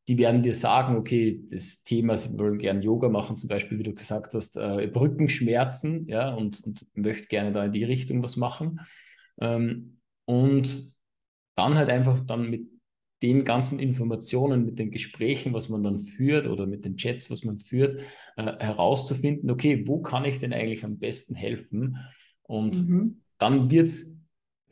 die 0.09 0.19
werden 0.19 0.42
dir 0.42 0.54
sagen, 0.54 0.97
okay, 0.97 1.40
das 1.50 1.85
Thema, 1.85 2.16
sie 2.16 2.37
wollen 2.37 2.59
gerne 2.59 2.80
Yoga 2.80 3.09
machen, 3.09 3.37
zum 3.37 3.49
Beispiel, 3.49 3.78
wie 3.78 3.85
du 3.85 3.95
gesagt 3.95 4.35
hast, 4.35 4.57
äh, 4.57 4.88
Brückenschmerzen, 4.92 6.09
ja, 6.09 6.35
und, 6.35 6.64
und 6.64 6.87
möchte 6.95 7.28
gerne 7.28 7.52
da 7.52 7.66
in 7.66 7.73
die 7.73 7.85
Richtung 7.85 8.23
was 8.23 8.37
machen. 8.37 8.80
Ähm, 9.40 9.99
und 10.25 10.97
dann 11.54 11.75
halt 11.76 11.90
einfach 11.90 12.21
dann 12.21 12.50
mit 12.50 12.62
den 13.23 13.45
ganzen 13.45 13.79
Informationen, 13.79 14.65
mit 14.65 14.79
den 14.79 14.91
Gesprächen, 14.91 15.53
was 15.53 15.69
man 15.69 15.83
dann 15.83 16.00
führt 16.00 16.47
oder 16.47 16.67
mit 16.67 16.85
den 16.85 16.97
Chats, 16.97 17.31
was 17.31 17.45
man 17.45 17.59
führt, 17.59 18.00
äh, 18.37 18.57
herauszufinden, 18.59 19.50
okay, 19.50 19.85
wo 19.87 20.00
kann 20.00 20.25
ich 20.25 20.39
denn 20.39 20.53
eigentlich 20.53 20.85
am 20.85 20.99
besten 20.99 21.35
helfen? 21.35 21.99
Und 22.43 22.89
mhm. 22.89 23.23
dann 23.39 23.71
wird 23.71 23.89
es 23.89 24.21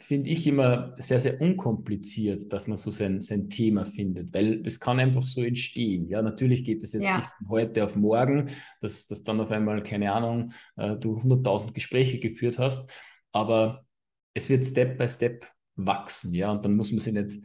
finde 0.00 0.30
ich 0.30 0.46
immer 0.46 0.94
sehr, 0.98 1.18
sehr 1.18 1.40
unkompliziert, 1.40 2.52
dass 2.52 2.66
man 2.68 2.76
so 2.76 2.90
sein, 2.90 3.20
sein 3.20 3.50
Thema 3.50 3.84
findet, 3.84 4.32
weil 4.32 4.62
das 4.62 4.78
kann 4.78 5.00
einfach 5.00 5.22
so 5.22 5.42
entstehen. 5.42 6.08
Ja, 6.08 6.22
natürlich 6.22 6.64
geht 6.64 6.82
es 6.82 6.92
jetzt 6.92 7.02
ja. 7.02 7.16
nicht 7.16 7.28
von 7.38 7.48
heute 7.48 7.84
auf 7.84 7.96
morgen, 7.96 8.48
dass, 8.80 9.08
dass 9.08 9.24
dann 9.24 9.40
auf 9.40 9.50
einmal, 9.50 9.82
keine 9.82 10.12
Ahnung, 10.12 10.52
äh, 10.76 10.96
du 10.96 11.18
100.000 11.18 11.72
Gespräche 11.72 12.20
geführt 12.20 12.58
hast, 12.58 12.90
aber 13.32 13.84
es 14.34 14.48
wird 14.48 14.64
Step 14.64 14.98
by 14.98 15.08
Step 15.08 15.46
wachsen. 15.74 16.32
Ja, 16.32 16.52
und 16.52 16.64
dann 16.64 16.76
muss 16.76 16.92
man 16.92 17.00
sich 17.00 17.12
nicht 17.12 17.38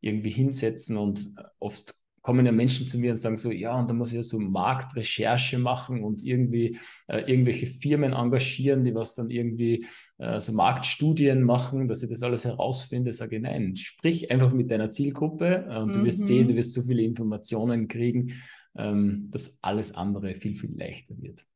irgendwie 0.00 0.30
hinsetzen 0.30 0.96
und 0.96 1.34
oft 1.58 1.94
kommen 2.22 2.44
ja 2.44 2.52
Menschen 2.52 2.86
zu 2.86 2.98
mir 2.98 3.12
und 3.12 3.16
sagen 3.16 3.36
so, 3.36 3.50
ja, 3.50 3.78
und 3.78 3.88
da 3.88 3.94
muss 3.94 4.10
ich 4.10 4.16
ja 4.16 4.22
so 4.22 4.38
Marktrecherche 4.38 5.58
machen 5.58 6.04
und 6.04 6.22
irgendwie 6.22 6.78
äh, 7.06 7.20
irgendwelche 7.20 7.66
Firmen 7.66 8.12
engagieren, 8.12 8.84
die 8.84 8.94
was 8.94 9.14
dann 9.14 9.30
irgendwie 9.30 9.86
äh, 10.18 10.38
so 10.38 10.52
Marktstudien 10.52 11.42
machen, 11.42 11.88
dass 11.88 12.02
ich 12.02 12.10
das 12.10 12.22
alles 12.22 12.44
herausfinde. 12.44 13.12
Sage 13.12 13.36
ich, 13.36 13.42
nein, 13.42 13.74
sprich 13.76 14.30
einfach 14.30 14.52
mit 14.52 14.70
deiner 14.70 14.90
Zielgruppe 14.90 15.66
äh, 15.68 15.78
und 15.78 15.88
mhm. 15.88 15.92
du 15.92 16.04
wirst 16.04 16.26
sehen, 16.26 16.46
du 16.46 16.52
mhm. 16.52 16.58
wirst 16.58 16.74
so 16.74 16.82
viele 16.82 17.02
Informationen 17.02 17.88
kriegen, 17.88 18.34
ähm, 18.76 19.28
dass 19.30 19.58
alles 19.62 19.94
andere 19.94 20.34
viel, 20.34 20.54
viel 20.54 20.76
leichter 20.76 21.14
wird. 21.18 21.46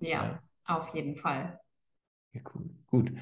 Ja, 0.00 0.42
auf 0.64 0.92
jeden 0.94 1.14
Fall. 1.14 1.60
Ja, 2.32 2.40
cool. 2.54 2.68
Gut. 2.86 3.12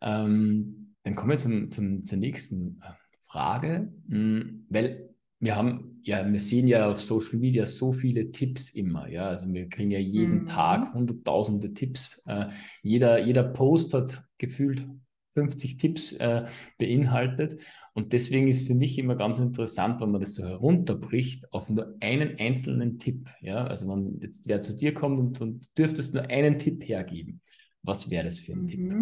Ähm, 0.00 0.94
dann 1.02 1.14
kommen 1.14 1.30
wir 1.32 1.38
zum, 1.38 1.70
zum, 1.70 2.04
zur 2.06 2.18
nächsten 2.18 2.80
äh, 2.82 2.92
Frage, 3.26 3.92
hm, 4.08 4.66
weil 4.68 5.14
wir 5.40 5.56
haben, 5.56 6.00
ja, 6.04 6.30
wir 6.30 6.40
sehen 6.40 6.68
ja 6.68 6.90
auf 6.90 7.00
Social 7.00 7.38
Media 7.38 7.66
so 7.66 7.92
viele 7.92 8.30
Tipps 8.32 8.70
immer, 8.70 9.08
ja, 9.08 9.28
also 9.28 9.52
wir 9.52 9.68
kriegen 9.68 9.90
ja 9.90 9.98
jeden 9.98 10.42
mhm. 10.42 10.46
Tag 10.46 10.94
hunderttausende 10.94 11.74
Tipps. 11.74 12.22
Äh, 12.26 12.46
jeder, 12.82 13.22
jeder 13.24 13.44
Post 13.44 13.94
hat 13.94 14.24
gefühlt 14.38 14.86
50 15.34 15.76
Tipps 15.78 16.12
äh, 16.12 16.44
beinhaltet 16.78 17.60
und 17.92 18.12
deswegen 18.12 18.48
ist 18.48 18.66
für 18.66 18.74
mich 18.74 18.98
immer 18.98 19.16
ganz 19.16 19.38
interessant, 19.38 20.00
wenn 20.00 20.10
man 20.10 20.20
das 20.20 20.34
so 20.34 20.44
herunterbricht 20.44 21.52
auf 21.52 21.68
nur 21.68 21.96
einen 22.00 22.38
einzelnen 22.38 22.98
Tipp, 22.98 23.28
ja, 23.40 23.66
also 23.66 23.88
wenn 23.88 24.20
jetzt 24.20 24.48
wer 24.48 24.62
zu 24.62 24.76
dir 24.76 24.94
kommt 24.94 25.18
und, 25.18 25.40
und 25.40 25.68
dürftest 25.76 26.14
nur 26.14 26.30
einen 26.30 26.58
Tipp 26.58 26.86
hergeben, 26.86 27.40
was 27.82 28.10
wäre 28.10 28.24
das 28.24 28.38
für 28.38 28.52
ein 28.52 28.62
mhm. 28.62 28.68
Tipp? 28.68 28.92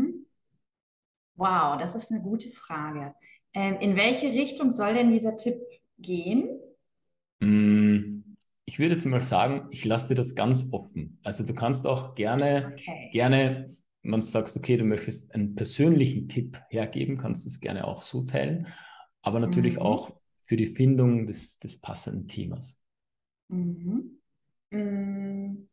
Wow, 1.37 1.79
das 1.79 1.95
ist 1.95 2.11
eine 2.11 2.21
gute 2.21 2.51
Frage. 2.51 3.15
Ähm, 3.55 3.77
in 3.81 3.97
welche 3.97 4.29
Richtung 4.29 4.73
soll 4.73 4.95
denn 4.95 5.11
dieser 5.11 5.37
Tipp 5.37 5.55
gehen? 5.99 6.59
Mm, 7.41 8.37
ich 8.65 8.79
würde 8.79 8.93
jetzt 8.93 9.05
mal 9.05 9.21
sagen, 9.21 9.69
ich 9.71 9.85
lasse 9.85 10.09
dir 10.09 10.15
das 10.15 10.35
ganz 10.35 10.73
offen. 10.73 11.19
Also 11.23 11.45
du 11.45 11.55
kannst 11.55 11.87
auch 11.87 12.15
gerne, 12.15 12.73
okay. 12.73 13.11
gerne, 13.13 13.67
wenn 14.03 14.13
du 14.13 14.21
sagst, 14.21 14.57
okay, 14.57 14.77
du 14.77 14.85
möchtest 14.85 15.35
einen 15.35 15.55
persönlichen 15.55 16.29
Tipp 16.29 16.61
hergeben, 16.71 17.19
kannst 17.19 17.45
du 17.45 17.49
es 17.49 17.61
gerne 17.61 17.87
auch 17.87 18.03
so 18.03 18.25
teilen, 18.25 18.69
aber 19.21 19.41
natürlich 19.41 19.77
mhm. 19.77 19.83
auch 19.83 20.17
für 20.41 20.57
die 20.57 20.67
Findung 20.67 21.27
des, 21.27 21.59
des 21.59 21.81
passenden 21.81 22.29
Themas. 22.29 22.83
Mhm. 23.49 24.19
Mm, 24.71 25.69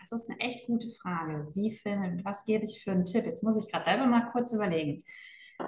das 0.00 0.22
ist 0.22 0.30
eine 0.30 0.40
echt 0.40 0.66
gute 0.66 0.90
Frage. 1.02 1.50
Wie 1.54 1.72
viel, 1.72 2.20
was 2.22 2.44
gebe 2.44 2.64
ich 2.64 2.82
für 2.82 2.92
einen 2.92 3.04
Tipp? 3.04 3.24
Jetzt 3.24 3.42
muss 3.42 3.56
ich 3.56 3.70
gerade 3.70 3.84
selber 3.84 4.06
mal 4.06 4.28
kurz 4.30 4.52
überlegen. 4.52 5.04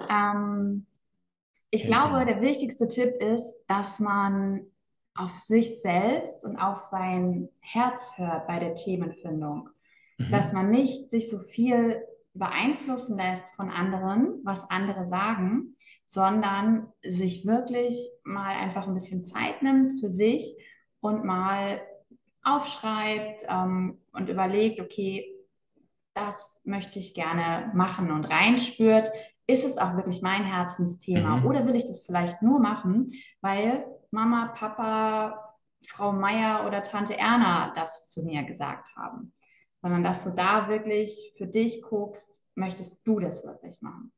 Ähm, 0.09 0.87
ich 1.71 1.85
glaube, 1.85 2.25
der 2.25 2.41
wichtigste 2.41 2.87
Tipp 2.87 3.15
ist, 3.19 3.65
dass 3.67 3.99
man 3.99 4.65
auf 5.15 5.33
sich 5.33 5.81
selbst 5.81 6.45
und 6.45 6.57
auf 6.57 6.79
sein 6.79 7.49
Herz 7.59 8.17
hört 8.17 8.47
bei 8.47 8.59
der 8.59 8.75
Themenfindung. 8.75 9.69
Mhm. 10.17 10.31
Dass 10.31 10.53
man 10.53 10.69
nicht 10.69 11.09
sich 11.09 11.29
so 11.29 11.39
viel 11.39 12.01
beeinflussen 12.33 13.17
lässt 13.17 13.53
von 13.55 13.69
anderen, 13.69 14.39
was 14.43 14.69
andere 14.69 15.05
sagen, 15.05 15.75
sondern 16.05 16.91
sich 17.03 17.45
wirklich 17.45 17.97
mal 18.23 18.55
einfach 18.55 18.87
ein 18.87 18.93
bisschen 18.93 19.23
Zeit 19.23 19.61
nimmt 19.61 19.93
für 19.99 20.09
sich 20.09 20.57
und 21.01 21.25
mal 21.25 21.81
aufschreibt 22.43 23.43
ähm, 23.49 23.99
und 24.13 24.29
überlegt, 24.29 24.79
okay, 24.79 25.25
das 26.13 26.61
möchte 26.65 26.99
ich 26.99 27.13
gerne 27.13 27.71
machen 27.73 28.11
und 28.11 28.25
reinspürt, 28.25 29.09
ist 29.47 29.65
es 29.65 29.77
auch 29.77 29.95
wirklich 29.95 30.21
mein 30.21 30.43
Herzensthema 30.43 31.37
mhm. 31.37 31.45
oder 31.45 31.65
will 31.65 31.75
ich 31.75 31.85
das 31.85 32.03
vielleicht 32.03 32.41
nur 32.41 32.59
machen, 32.59 33.13
weil 33.41 33.85
Mama, 34.11 34.53
Papa, 34.55 35.51
Frau 35.87 36.11
Meier 36.11 36.65
oder 36.67 36.83
Tante 36.83 37.17
Erna 37.17 37.71
das 37.75 38.09
zu 38.09 38.23
mir 38.23 38.43
gesagt 38.43 38.95
haben. 38.95 39.33
Sondern 39.81 40.03
dass 40.03 40.23
du 40.23 40.35
da 40.35 40.69
wirklich 40.69 41.33
für 41.37 41.47
dich 41.47 41.81
guckst, 41.81 42.45
möchtest 42.55 43.07
du 43.07 43.19
das 43.19 43.45
wirklich 43.45 43.81
machen. 43.81 44.11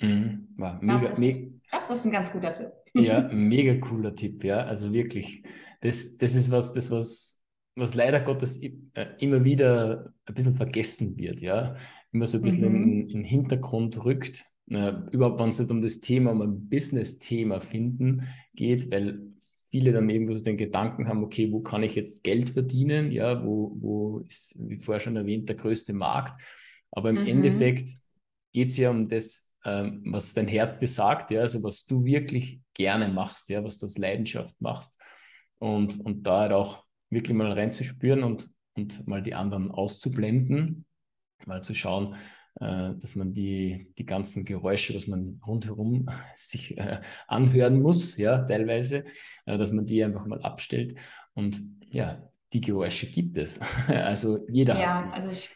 Mhm. 0.00 0.48
War 0.56 0.78
mega, 0.82 1.08
ich 1.08 1.14
glaube, 1.14 1.30
das, 1.70 1.86
das, 1.88 1.98
ist 2.00 2.04
ein 2.04 2.12
ganz 2.12 2.32
guter 2.32 2.52
Tipp. 2.52 2.72
Ja, 2.94 3.28
mega 3.32 3.74
cooler 3.78 4.14
Tipp, 4.14 4.44
ja. 4.44 4.64
Also 4.64 4.92
wirklich, 4.92 5.42
das, 5.80 6.18
das 6.18 6.34
ist 6.34 6.50
was, 6.50 6.74
das 6.74 6.90
was, 6.90 7.44
was 7.76 7.94
leider 7.94 8.20
Gottes 8.20 8.60
äh, 8.62 8.72
immer 9.20 9.44
wieder 9.44 10.12
ein 10.26 10.34
bisschen 10.34 10.56
vergessen 10.56 11.16
wird, 11.16 11.40
ja. 11.40 11.76
Immer 12.12 12.26
so 12.26 12.38
ein 12.38 12.42
bisschen 12.42 12.68
mhm. 12.68 12.82
in, 12.82 13.00
in 13.00 13.08
den 13.08 13.24
Hintergrund 13.24 14.04
rückt, 14.04 14.44
äh, 14.70 14.92
überhaupt, 15.12 15.40
wenn 15.40 15.48
es 15.48 15.58
nicht 15.58 15.70
um 15.70 15.82
das 15.82 16.00
Thema, 16.00 16.32
um 16.32 16.42
ein 16.42 16.68
Business-Thema 16.68 17.60
finden 17.60 18.26
geht, 18.54 18.90
weil 18.90 19.20
viele 19.70 19.92
dann 19.92 20.08
irgendwo 20.08 20.32
so 20.34 20.42
den 20.42 20.56
Gedanken 20.56 21.08
haben, 21.08 21.22
okay, 21.22 21.52
wo 21.52 21.60
kann 21.60 21.82
ich 21.82 21.94
jetzt 21.94 22.24
Geld 22.24 22.50
verdienen? 22.50 23.12
Ja, 23.12 23.44
wo, 23.44 23.76
wo 23.78 24.18
ist, 24.20 24.54
wie 24.58 24.80
vorher 24.80 25.00
schon 25.00 25.16
erwähnt, 25.16 25.48
der 25.48 25.56
größte 25.56 25.92
Markt? 25.92 26.40
Aber 26.90 27.10
im 27.10 27.20
mhm. 27.20 27.26
Endeffekt 27.26 27.90
geht 28.52 28.70
es 28.70 28.76
ja 28.76 28.90
um 28.90 29.08
das, 29.08 29.54
ähm, 29.64 30.02
was 30.06 30.34
dein 30.34 30.48
Herz 30.48 30.78
dir 30.78 30.88
sagt, 30.88 31.30
ja, 31.30 31.42
also 31.42 31.62
was 31.62 31.84
du 31.84 32.04
wirklich 32.04 32.60
gerne 32.74 33.08
machst, 33.08 33.50
ja, 33.50 33.62
was 33.62 33.78
du 33.78 33.86
aus 33.86 33.98
Leidenschaft 33.98 34.60
machst. 34.60 34.98
Und, 35.58 36.00
und 36.00 36.26
da 36.26 36.40
halt 36.40 36.52
auch 36.52 36.84
wirklich 37.10 37.36
mal 37.36 37.52
reinzuspüren 37.52 38.22
und, 38.22 38.50
und 38.74 39.06
mal 39.06 39.22
die 39.22 39.34
anderen 39.34 39.70
auszublenden, 39.70 40.86
mal 41.46 41.62
zu 41.62 41.74
schauen, 41.74 42.14
dass 42.58 43.16
man 43.16 43.32
die, 43.32 43.92
die 43.98 44.06
ganzen 44.06 44.44
Geräusche, 44.44 44.94
was 44.94 45.06
man 45.06 45.40
rundherum 45.46 46.06
sich 46.34 46.78
äh, 46.78 47.00
anhören 47.28 47.82
muss, 47.82 48.16
ja, 48.16 48.44
teilweise, 48.44 49.04
äh, 49.44 49.58
dass 49.58 49.72
man 49.72 49.86
die 49.86 50.02
einfach 50.02 50.26
mal 50.26 50.40
abstellt. 50.42 50.98
Und 51.34 51.60
ja, 51.86 52.22
die 52.52 52.60
Geräusche 52.60 53.10
gibt 53.10 53.36
es. 53.36 53.60
also 53.88 54.46
jeder 54.48 54.78
ja, 54.78 54.94
hat. 54.94 55.04
Ja, 55.04 55.10
also 55.12 55.30
ich 55.30 55.50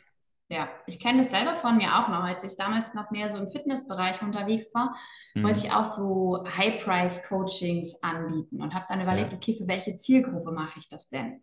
ja, 0.52 0.68
ich 0.86 0.98
kenne 0.98 1.18
das 1.18 1.30
selber 1.30 1.54
von 1.60 1.76
mir 1.76 1.96
auch 1.96 2.08
noch. 2.08 2.24
Als 2.24 2.42
ich 2.42 2.56
damals 2.56 2.92
noch 2.92 3.12
mehr 3.12 3.30
so 3.30 3.38
im 3.38 3.48
Fitnessbereich 3.48 4.20
unterwegs 4.20 4.74
war, 4.74 4.96
mhm. 5.34 5.44
wollte 5.44 5.64
ich 5.64 5.72
auch 5.72 5.84
so 5.84 6.44
High-Price-Coachings 6.44 8.02
anbieten 8.02 8.60
und 8.60 8.74
habe 8.74 8.84
dann 8.88 9.00
überlegt, 9.00 9.30
ja. 9.30 9.38
okay, 9.38 9.54
für 9.54 9.68
welche 9.68 9.94
Zielgruppe 9.94 10.50
mache 10.50 10.80
ich 10.80 10.88
das 10.88 11.08
denn? 11.08 11.40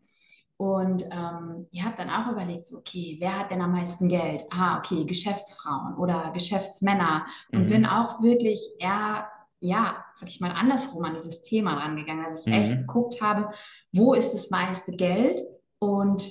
Und 0.57 1.03
ähm, 1.11 1.67
ihr 1.71 1.85
habt 1.85 1.99
dann 1.99 2.09
auch 2.09 2.31
überlegt, 2.31 2.65
so, 2.65 2.77
okay, 2.77 3.17
wer 3.19 3.39
hat 3.39 3.51
denn 3.51 3.61
am 3.61 3.71
meisten 3.71 4.09
Geld? 4.09 4.43
Ah, 4.49 4.79
okay, 4.79 5.05
Geschäftsfrauen 5.05 5.95
oder 5.97 6.31
Geschäftsmänner. 6.33 7.27
Und 7.51 7.65
mhm. 7.65 7.69
bin 7.69 7.85
auch 7.85 8.23
wirklich 8.23 8.59
eher, 8.79 9.27
ja, 9.59 10.03
sag 10.15 10.29
ich 10.29 10.39
mal, 10.39 10.51
andersrum 10.51 11.05
an 11.05 11.13
dieses 11.13 11.43
Thema 11.43 11.75
rangegangen. 11.75 12.25
Also 12.25 12.39
ich 12.39 12.47
mhm. 12.47 12.53
echt 12.53 12.77
geguckt 12.77 13.21
habe, 13.21 13.51
wo 13.91 14.15
ist 14.15 14.33
das 14.33 14.49
meiste 14.49 14.93
Geld 14.93 15.39
und 15.77 16.27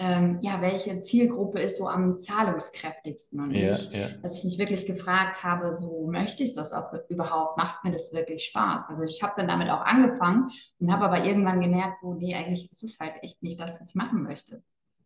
ähm, 0.00 0.38
ja, 0.42 0.60
welche 0.62 1.00
Zielgruppe 1.00 1.60
ist 1.60 1.78
so 1.78 1.88
am 1.88 2.20
zahlungskräftigsten 2.20 3.40
und 3.40 3.50
ja, 3.50 3.70
nicht, 3.70 3.92
ja. 3.92 4.08
dass 4.22 4.38
ich 4.38 4.44
mich 4.44 4.58
wirklich 4.58 4.86
gefragt 4.86 5.42
habe, 5.42 5.74
so 5.74 6.06
möchte 6.06 6.44
ich 6.44 6.54
das 6.54 6.72
auch 6.72 6.92
überhaupt, 7.08 7.56
macht 7.56 7.82
mir 7.82 7.90
das 7.90 8.14
wirklich 8.14 8.44
Spaß? 8.44 8.90
Also 8.90 9.02
ich 9.02 9.22
habe 9.24 9.34
dann 9.36 9.48
damit 9.48 9.68
auch 9.70 9.80
angefangen 9.80 10.50
und 10.78 10.92
habe 10.92 11.04
aber 11.04 11.24
irgendwann 11.24 11.60
gemerkt, 11.60 11.98
so 11.98 12.14
nee, 12.14 12.34
eigentlich 12.34 12.70
ist 12.70 12.84
es 12.84 13.00
halt 13.00 13.14
echt 13.22 13.42
nicht 13.42 13.58
das, 13.58 13.80
was 13.80 13.90
ich 13.90 13.96
machen 13.96 14.22
möchte. 14.22 14.62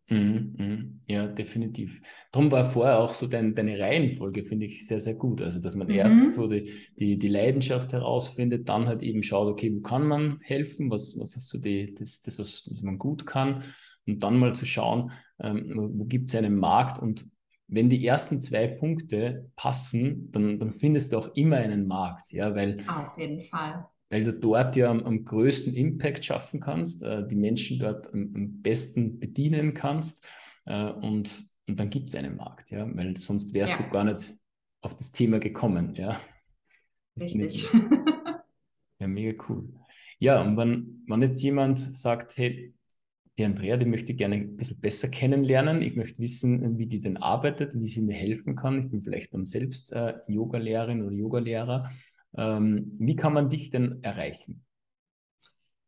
Mhm, 0.09 0.55
mhm. 0.57 0.99
Ja, 1.07 1.27
definitiv. 1.27 2.01
Darum 2.31 2.51
war 2.51 2.65
vorher 2.65 2.99
auch 2.99 3.13
so 3.13 3.25
dein, 3.25 3.55
deine 3.55 3.79
Reihenfolge, 3.79 4.43
finde 4.43 4.65
ich, 4.65 4.85
sehr, 4.85 5.01
sehr 5.01 5.15
gut. 5.15 5.41
Also, 5.41 5.59
dass 5.59 5.75
man 5.75 5.87
mhm. 5.87 5.93
erst 5.93 6.31
so 6.31 6.47
die, 6.47 6.71
die, 6.99 7.17
die 7.17 7.29
Leidenschaft 7.29 7.93
herausfindet, 7.93 8.67
dann 8.67 8.87
halt 8.87 9.01
eben 9.01 9.23
schaut, 9.23 9.47
okay, 9.47 9.73
wo 9.73 9.79
kann 9.79 10.05
man 10.05 10.39
helfen, 10.41 10.91
was, 10.91 11.17
was 11.19 11.35
ist 11.37 11.47
so 11.47 11.57
die, 11.57 11.95
das, 11.95 12.21
das 12.21 12.37
was 12.37 12.69
man 12.83 12.99
gut 12.99 13.25
kann 13.25 13.63
und 14.07 14.21
dann 14.21 14.37
mal 14.37 14.53
zu 14.53 14.65
schauen, 14.65 15.11
ähm, 15.39 15.73
wo 15.75 16.05
gibt 16.05 16.29
es 16.29 16.35
einen 16.35 16.57
Markt 16.57 16.99
und 16.99 17.25
wenn 17.67 17.89
die 17.89 18.05
ersten 18.05 18.41
zwei 18.41 18.67
Punkte 18.67 19.49
passen, 19.55 20.31
dann, 20.31 20.59
dann 20.59 20.73
findest 20.73 21.11
du 21.11 21.17
auch 21.17 21.33
immer 21.35 21.57
einen 21.57 21.87
Markt, 21.87 22.31
ja, 22.31 22.53
weil 22.55 22.83
auf 22.87 23.17
jeden 23.17 23.41
Fall. 23.41 23.87
Weil 24.09 24.23
du 24.23 24.33
dort 24.33 24.75
ja 24.75 24.91
am, 24.91 25.03
am 25.03 25.25
größten 25.25 25.73
Impact 25.73 26.23
schaffen 26.23 26.59
kannst, 26.59 27.03
äh, 27.03 27.25
die 27.27 27.35
Menschen 27.35 27.79
dort 27.79 28.13
am, 28.13 28.31
am 28.35 28.61
besten 28.61 29.19
bedienen 29.19 29.73
kannst 29.73 30.27
äh, 30.65 30.91
und, 30.91 31.49
und 31.67 31.79
dann 31.79 31.89
gibt 31.89 32.09
es 32.09 32.15
einen 32.15 32.35
Markt, 32.35 32.69
ja, 32.71 32.87
weil 32.95 33.17
sonst 33.17 33.53
wärst 33.53 33.73
ja. 33.73 33.77
du 33.79 33.89
gar 33.89 34.03
nicht 34.03 34.35
auf 34.81 34.95
das 34.95 35.11
Thema 35.11 35.39
gekommen, 35.39 35.95
ja. 35.95 36.19
Richtig. 37.19 37.67
Ja, 38.99 39.07
mega 39.07 39.43
cool. 39.49 39.67
Ja, 40.19 40.41
und 40.41 40.55
wenn, 40.55 41.03
wenn 41.07 41.21
jetzt 41.21 41.43
jemand 41.43 41.77
sagt, 41.77 42.37
hey, 42.37 42.73
die 43.37 43.45
Andrea, 43.45 43.77
die 43.77 43.85
möchte 43.85 44.11
ich 44.11 44.17
gerne 44.17 44.33
ein 44.35 44.55
bisschen 44.55 44.79
besser 44.79 45.09
kennenlernen. 45.09 45.81
Ich 45.81 45.95
möchte 45.95 46.21
wissen, 46.21 46.77
wie 46.77 46.85
die 46.85 47.01
denn 47.01 47.17
arbeitet, 47.17 47.73
wie 47.73 47.87
sie 47.87 48.03
mir 48.03 48.13
helfen 48.13 48.55
kann. 48.55 48.77
Ich 48.79 48.91
bin 48.91 49.01
vielleicht 49.01 49.33
dann 49.33 49.45
selbst 49.45 49.91
äh, 49.91 50.19
Yoga-Lehrerin 50.27 51.01
oder 51.01 51.15
Yogalehrer. 51.15 51.89
Ähm, 52.35 52.95
wie 52.99 53.15
kann 53.15 53.33
man 53.33 53.49
dich 53.49 53.71
denn 53.71 54.03
erreichen? 54.03 54.63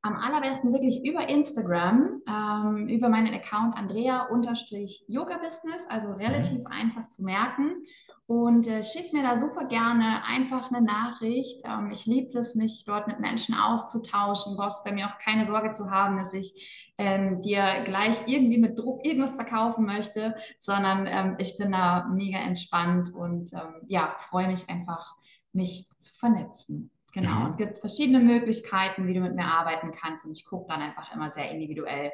Am 0.02 0.16
allerbesten 0.16 0.74
wirklich 0.74 1.06
über 1.06 1.30
Instagram, 1.30 2.24
ähm, 2.28 2.88
über 2.88 3.10
meinen 3.10 3.32
Account 3.34 3.76
Andrea-Yoga-Business, 3.76 5.86
also 5.90 6.14
relativ 6.14 6.60
mhm. 6.60 6.68
einfach 6.68 7.08
zu 7.08 7.24
merken. 7.24 7.84
Und 8.28 8.68
äh, 8.68 8.84
schick 8.84 9.14
mir 9.14 9.22
da 9.22 9.36
super 9.36 9.66
gerne 9.66 10.24
einfach 10.26 10.72
eine 10.72 10.82
Nachricht. 10.82 11.62
Ähm, 11.64 11.92
ich 11.92 12.08
liebe 12.08 12.36
es, 12.38 12.56
mich 12.56 12.84
dort 12.86 13.08
mit 13.08 13.20
Menschen 13.20 13.54
auszutauschen. 13.54 14.54
Du 14.54 14.58
brauchst 14.58 14.84
bei 14.84 14.92
mir 14.92 15.08
auch 15.08 15.20
keine 15.20 15.46
Sorge 15.46 15.72
zu 15.72 15.92
haben, 15.92 16.18
dass 16.18 16.34
ich 16.34 16.92
ähm, 16.98 17.42
dir 17.42 17.84
gleich 17.84 18.28
irgendwie 18.28 18.58
mit 18.58 18.80
Druck 18.80 19.06
irgendwas 19.06 19.36
verkaufen 19.36 19.86
möchte, 19.86 20.36
sondern 20.58 21.06
ähm, 21.06 21.36
ich 21.38 21.58
bin 21.58 21.72
da 21.72 22.08
mega 22.08 22.40
entspannt 22.40 23.14
und 23.14 23.54
ähm, 23.54 23.82
ja, 23.86 24.16
freue 24.18 24.48
mich 24.48 24.70
einfach, 24.70 25.16
mich 25.54 25.88
zu 26.00 26.14
vernetzen. 26.16 26.90
Genau. 27.14 27.42
Mhm. 27.42 27.52
Es 27.52 27.58
gibt 27.58 27.78
verschiedene 27.78 28.20
Möglichkeiten, 28.20 29.08
wie 29.08 29.14
du 29.14 29.20
mit 29.20 29.36
mir 29.36 29.46
arbeiten 29.46 29.92
kannst 29.92 30.26
und 30.26 30.32
ich 30.32 30.46
gucke 30.46 30.68
dann 30.68 30.82
einfach 30.82 31.14
immer 31.14 31.30
sehr 31.30 31.52
individuell, 31.52 32.12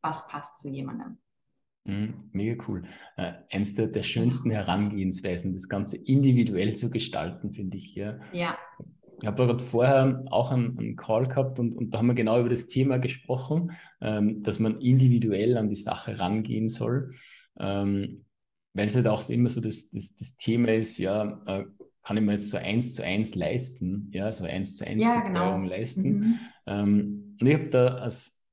was 0.00 0.26
passt 0.28 0.58
zu 0.60 0.68
jemandem. 0.68 1.18
Mhm, 1.86 2.14
mega 2.32 2.62
cool. 2.68 2.82
Äh, 3.16 3.32
eins 3.50 3.74
der, 3.74 3.86
der 3.86 4.02
schönsten 4.02 4.50
Herangehensweisen, 4.50 5.52
das 5.52 5.68
Ganze 5.68 5.96
individuell 5.96 6.74
zu 6.74 6.90
gestalten, 6.90 7.52
finde 7.52 7.76
ich. 7.76 7.94
Ja. 7.94 8.18
ja. 8.32 8.58
Ich 9.20 9.26
habe 9.26 9.46
gerade 9.46 9.62
vorher 9.62 10.24
auch 10.30 10.52
einen, 10.52 10.78
einen, 10.78 10.96
Call 10.96 11.26
gehabt 11.26 11.58
und, 11.58 11.74
und 11.74 11.94
da 11.94 11.98
haben 11.98 12.08
wir 12.08 12.14
genau 12.14 12.38
über 12.38 12.50
das 12.50 12.66
Thema 12.66 12.98
gesprochen, 12.98 13.72
ähm, 14.00 14.42
dass 14.42 14.58
man 14.58 14.76
individuell 14.78 15.56
an 15.56 15.68
die 15.68 15.76
Sache 15.76 16.18
rangehen 16.18 16.68
soll. 16.68 17.12
Ähm, 17.58 18.26
weil 18.74 18.88
es 18.88 18.96
halt 18.96 19.08
auch 19.08 19.26
immer 19.30 19.48
so 19.48 19.62
das, 19.62 19.90
das, 19.90 20.16
das 20.16 20.36
Thema 20.36 20.74
ist, 20.74 20.98
ja, 20.98 21.40
äh, 21.46 21.64
kann 22.02 22.18
ich 22.18 22.22
mir 22.22 22.32
jetzt 22.32 22.50
so 22.50 22.58
eins 22.58 22.94
zu 22.94 23.02
eins 23.02 23.34
leisten, 23.34 24.10
ja, 24.12 24.30
so 24.32 24.44
eins 24.44 24.76
zu 24.76 24.86
eins 24.86 25.02
ja, 25.02 25.20
genau. 25.20 25.40
Betreuung 25.40 25.62
genau. 25.62 25.74
leisten. 25.74 26.10
Mhm. 26.12 26.38
Ähm, 26.66 27.36
und 27.40 27.46
ich 27.46 27.54
habe 27.54 27.68
da 27.68 27.86
als, 27.96 28.45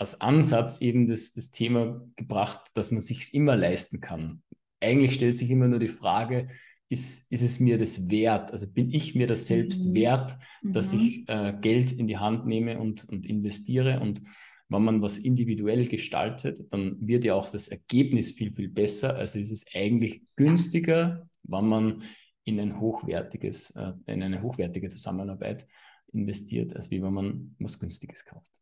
als 0.00 0.20
Ansatz 0.22 0.80
eben 0.80 1.08
das, 1.08 1.34
das 1.34 1.50
Thema 1.50 2.00
gebracht, 2.16 2.70
dass 2.72 2.90
man 2.90 3.02
sich 3.02 3.34
immer 3.34 3.54
leisten 3.54 4.00
kann. 4.00 4.42
Eigentlich 4.80 5.12
stellt 5.12 5.34
sich 5.36 5.50
immer 5.50 5.68
nur 5.68 5.78
die 5.78 5.88
Frage, 5.88 6.48
ist, 6.88 7.30
ist 7.30 7.42
es 7.42 7.60
mir 7.60 7.76
das 7.76 8.08
wert? 8.08 8.50
Also 8.50 8.66
bin 8.66 8.90
ich 8.90 9.14
mir 9.14 9.26
das 9.26 9.46
selbst 9.46 9.84
mhm. 9.84 9.94
wert, 9.94 10.38
dass 10.62 10.94
mhm. 10.94 11.00
ich 11.00 11.28
äh, 11.28 11.54
Geld 11.60 11.92
in 11.92 12.06
die 12.06 12.16
Hand 12.16 12.46
nehme 12.46 12.78
und, 12.78 13.08
und 13.10 13.26
investiere? 13.26 14.00
Und 14.00 14.22
wenn 14.70 14.82
man 14.82 15.02
was 15.02 15.18
individuell 15.18 15.86
gestaltet, 15.86 16.60
dann 16.70 16.96
wird 17.06 17.26
ja 17.26 17.34
auch 17.34 17.50
das 17.50 17.68
Ergebnis 17.68 18.32
viel, 18.32 18.50
viel 18.52 18.70
besser. 18.70 19.16
Also 19.16 19.38
ist 19.38 19.52
es 19.52 19.66
eigentlich 19.74 20.22
günstiger, 20.34 21.28
wenn 21.42 21.66
man 21.66 22.02
in 22.44 22.58
ein 22.58 22.80
hochwertiges, 22.80 23.76
äh, 23.76 23.92
in 24.06 24.22
eine 24.22 24.40
hochwertige 24.40 24.88
Zusammenarbeit 24.88 25.66
investiert, 26.12 26.74
als 26.74 26.90
wie 26.90 27.02
wenn 27.02 27.12
man 27.12 27.54
was 27.58 27.78
Günstiges 27.78 28.24
kauft. 28.24 28.59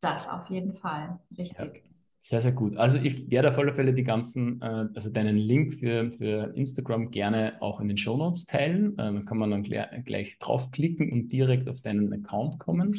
Das 0.00 0.28
auf 0.28 0.48
jeden 0.48 0.74
Fall, 0.74 1.18
richtig. 1.36 1.58
Ja. 1.58 1.88
Sehr, 2.20 2.42
sehr 2.42 2.52
gut. 2.52 2.76
Also 2.76 2.98
ich 2.98 3.30
werde 3.30 3.50
auf 3.50 3.58
alle 3.58 3.74
Fälle 3.74 3.94
die 3.94 4.02
ganzen, 4.02 4.60
äh, 4.60 4.88
also 4.94 5.08
deinen 5.08 5.36
Link 5.36 5.74
für, 5.74 6.10
für 6.10 6.52
Instagram 6.56 7.10
gerne 7.10 7.56
auch 7.60 7.80
in 7.80 7.86
den 7.86 7.96
Show 7.96 8.16
Notes 8.16 8.44
teilen. 8.46 8.94
Äh, 8.94 8.96
dann 8.96 9.24
kann 9.24 9.38
man 9.38 9.50
dann 9.50 9.62
gleich, 9.62 10.38
draufklicken 10.38 11.12
und 11.12 11.28
direkt 11.28 11.68
auf 11.68 11.80
deinen 11.80 12.12
Account 12.12 12.58
kommen. 12.58 12.92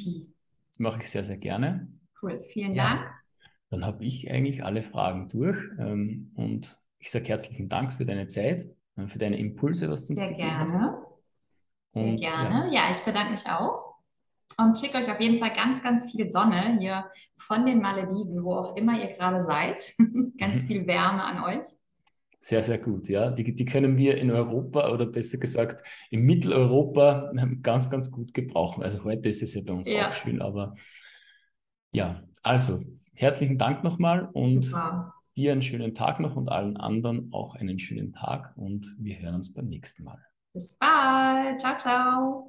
Das 0.69 0.79
mache 0.79 0.99
ich 1.01 1.09
sehr, 1.09 1.25
sehr 1.25 1.37
gerne. 1.37 1.89
Cool, 2.21 2.41
vielen 2.43 2.73
ja. 2.73 2.95
Dank. 2.95 3.07
Dann 3.69 3.85
habe 3.85 4.03
ich 4.05 4.31
eigentlich 4.31 4.63
alle 4.63 4.83
Fragen 4.83 5.27
durch 5.27 5.57
ähm, 5.77 6.31
und 6.35 6.77
ich 6.97 7.11
sage 7.11 7.25
herzlichen 7.25 7.69
Dank 7.69 7.93
für 7.93 8.05
deine 8.05 8.29
Zeit, 8.29 8.67
äh, 8.95 9.07
für 9.07 9.19
deine 9.19 9.37
Impulse, 9.37 9.89
was 9.89 10.07
du 10.07 10.13
uns 10.13 10.21
Sehr 10.21 10.29
gegeben 10.29 10.49
gerne. 10.49 10.63
hast. 10.63 10.71
Sehr 11.91 12.03
und, 12.03 12.21
gerne. 12.21 12.73
Ja. 12.73 12.87
ja, 12.87 12.91
ich 12.91 12.99
bedanke 12.99 13.31
mich 13.33 13.45
auch 13.47 13.88
und 14.57 14.77
schicke 14.77 14.97
euch 14.97 15.09
auf 15.09 15.19
jeden 15.19 15.39
Fall 15.39 15.53
ganz, 15.53 15.81
ganz 15.83 16.11
viel 16.11 16.29
Sonne 16.29 16.77
hier 16.79 17.05
von 17.37 17.65
den 17.65 17.81
Malediven, 17.81 18.43
wo 18.43 18.55
auch 18.55 18.75
immer 18.75 18.99
ihr 18.99 19.13
gerade 19.15 19.41
seid. 19.41 19.93
ganz 20.37 20.65
viel 20.65 20.85
Wärme 20.87 21.23
an 21.23 21.43
euch. 21.43 21.65
Sehr, 22.41 22.63
sehr 22.63 22.77
gut, 22.77 23.09
ja. 23.09 23.31
Die, 23.31 23.53
die 23.53 23.65
können 23.65 23.97
wir 23.97 24.17
in 24.17 24.31
Europa 24.31 24.91
oder 24.91 25.05
besser 25.05 25.37
gesagt 25.37 25.85
in 26.09 26.21
Mitteleuropa 26.21 27.31
ganz, 27.61 27.89
ganz 27.89 28.11
gut 28.11 28.33
gebrauchen. 28.33 28.81
Also 28.81 29.03
heute 29.03 29.27
ist 29.27 29.43
es 29.43 29.55
ja 29.55 29.61
bei 29.65 29.73
uns 29.73 29.89
ja. 29.89 30.07
auch 30.07 30.11
schön, 30.11 30.41
aber 30.41 30.75
ja, 31.91 32.23
also 32.41 32.81
herzlichen 33.13 33.57
Dank 33.57 33.83
nochmal 33.83 34.29
und 34.31 34.63
Super. 34.63 35.13
dir 35.35 35.51
einen 35.51 35.61
schönen 35.61 35.93
Tag 35.93 36.21
noch 36.21 36.37
und 36.37 36.47
allen 36.47 36.77
anderen 36.77 37.29
auch 37.33 37.55
einen 37.55 37.77
schönen 37.77 38.13
Tag 38.13 38.53
und 38.55 38.95
wir 38.97 39.19
hören 39.19 39.35
uns 39.35 39.53
beim 39.53 39.67
nächsten 39.67 40.05
Mal. 40.05 40.19
Bis 40.53 40.77
bald. 40.77 41.59
Ciao, 41.59 41.77
ciao. 41.77 42.47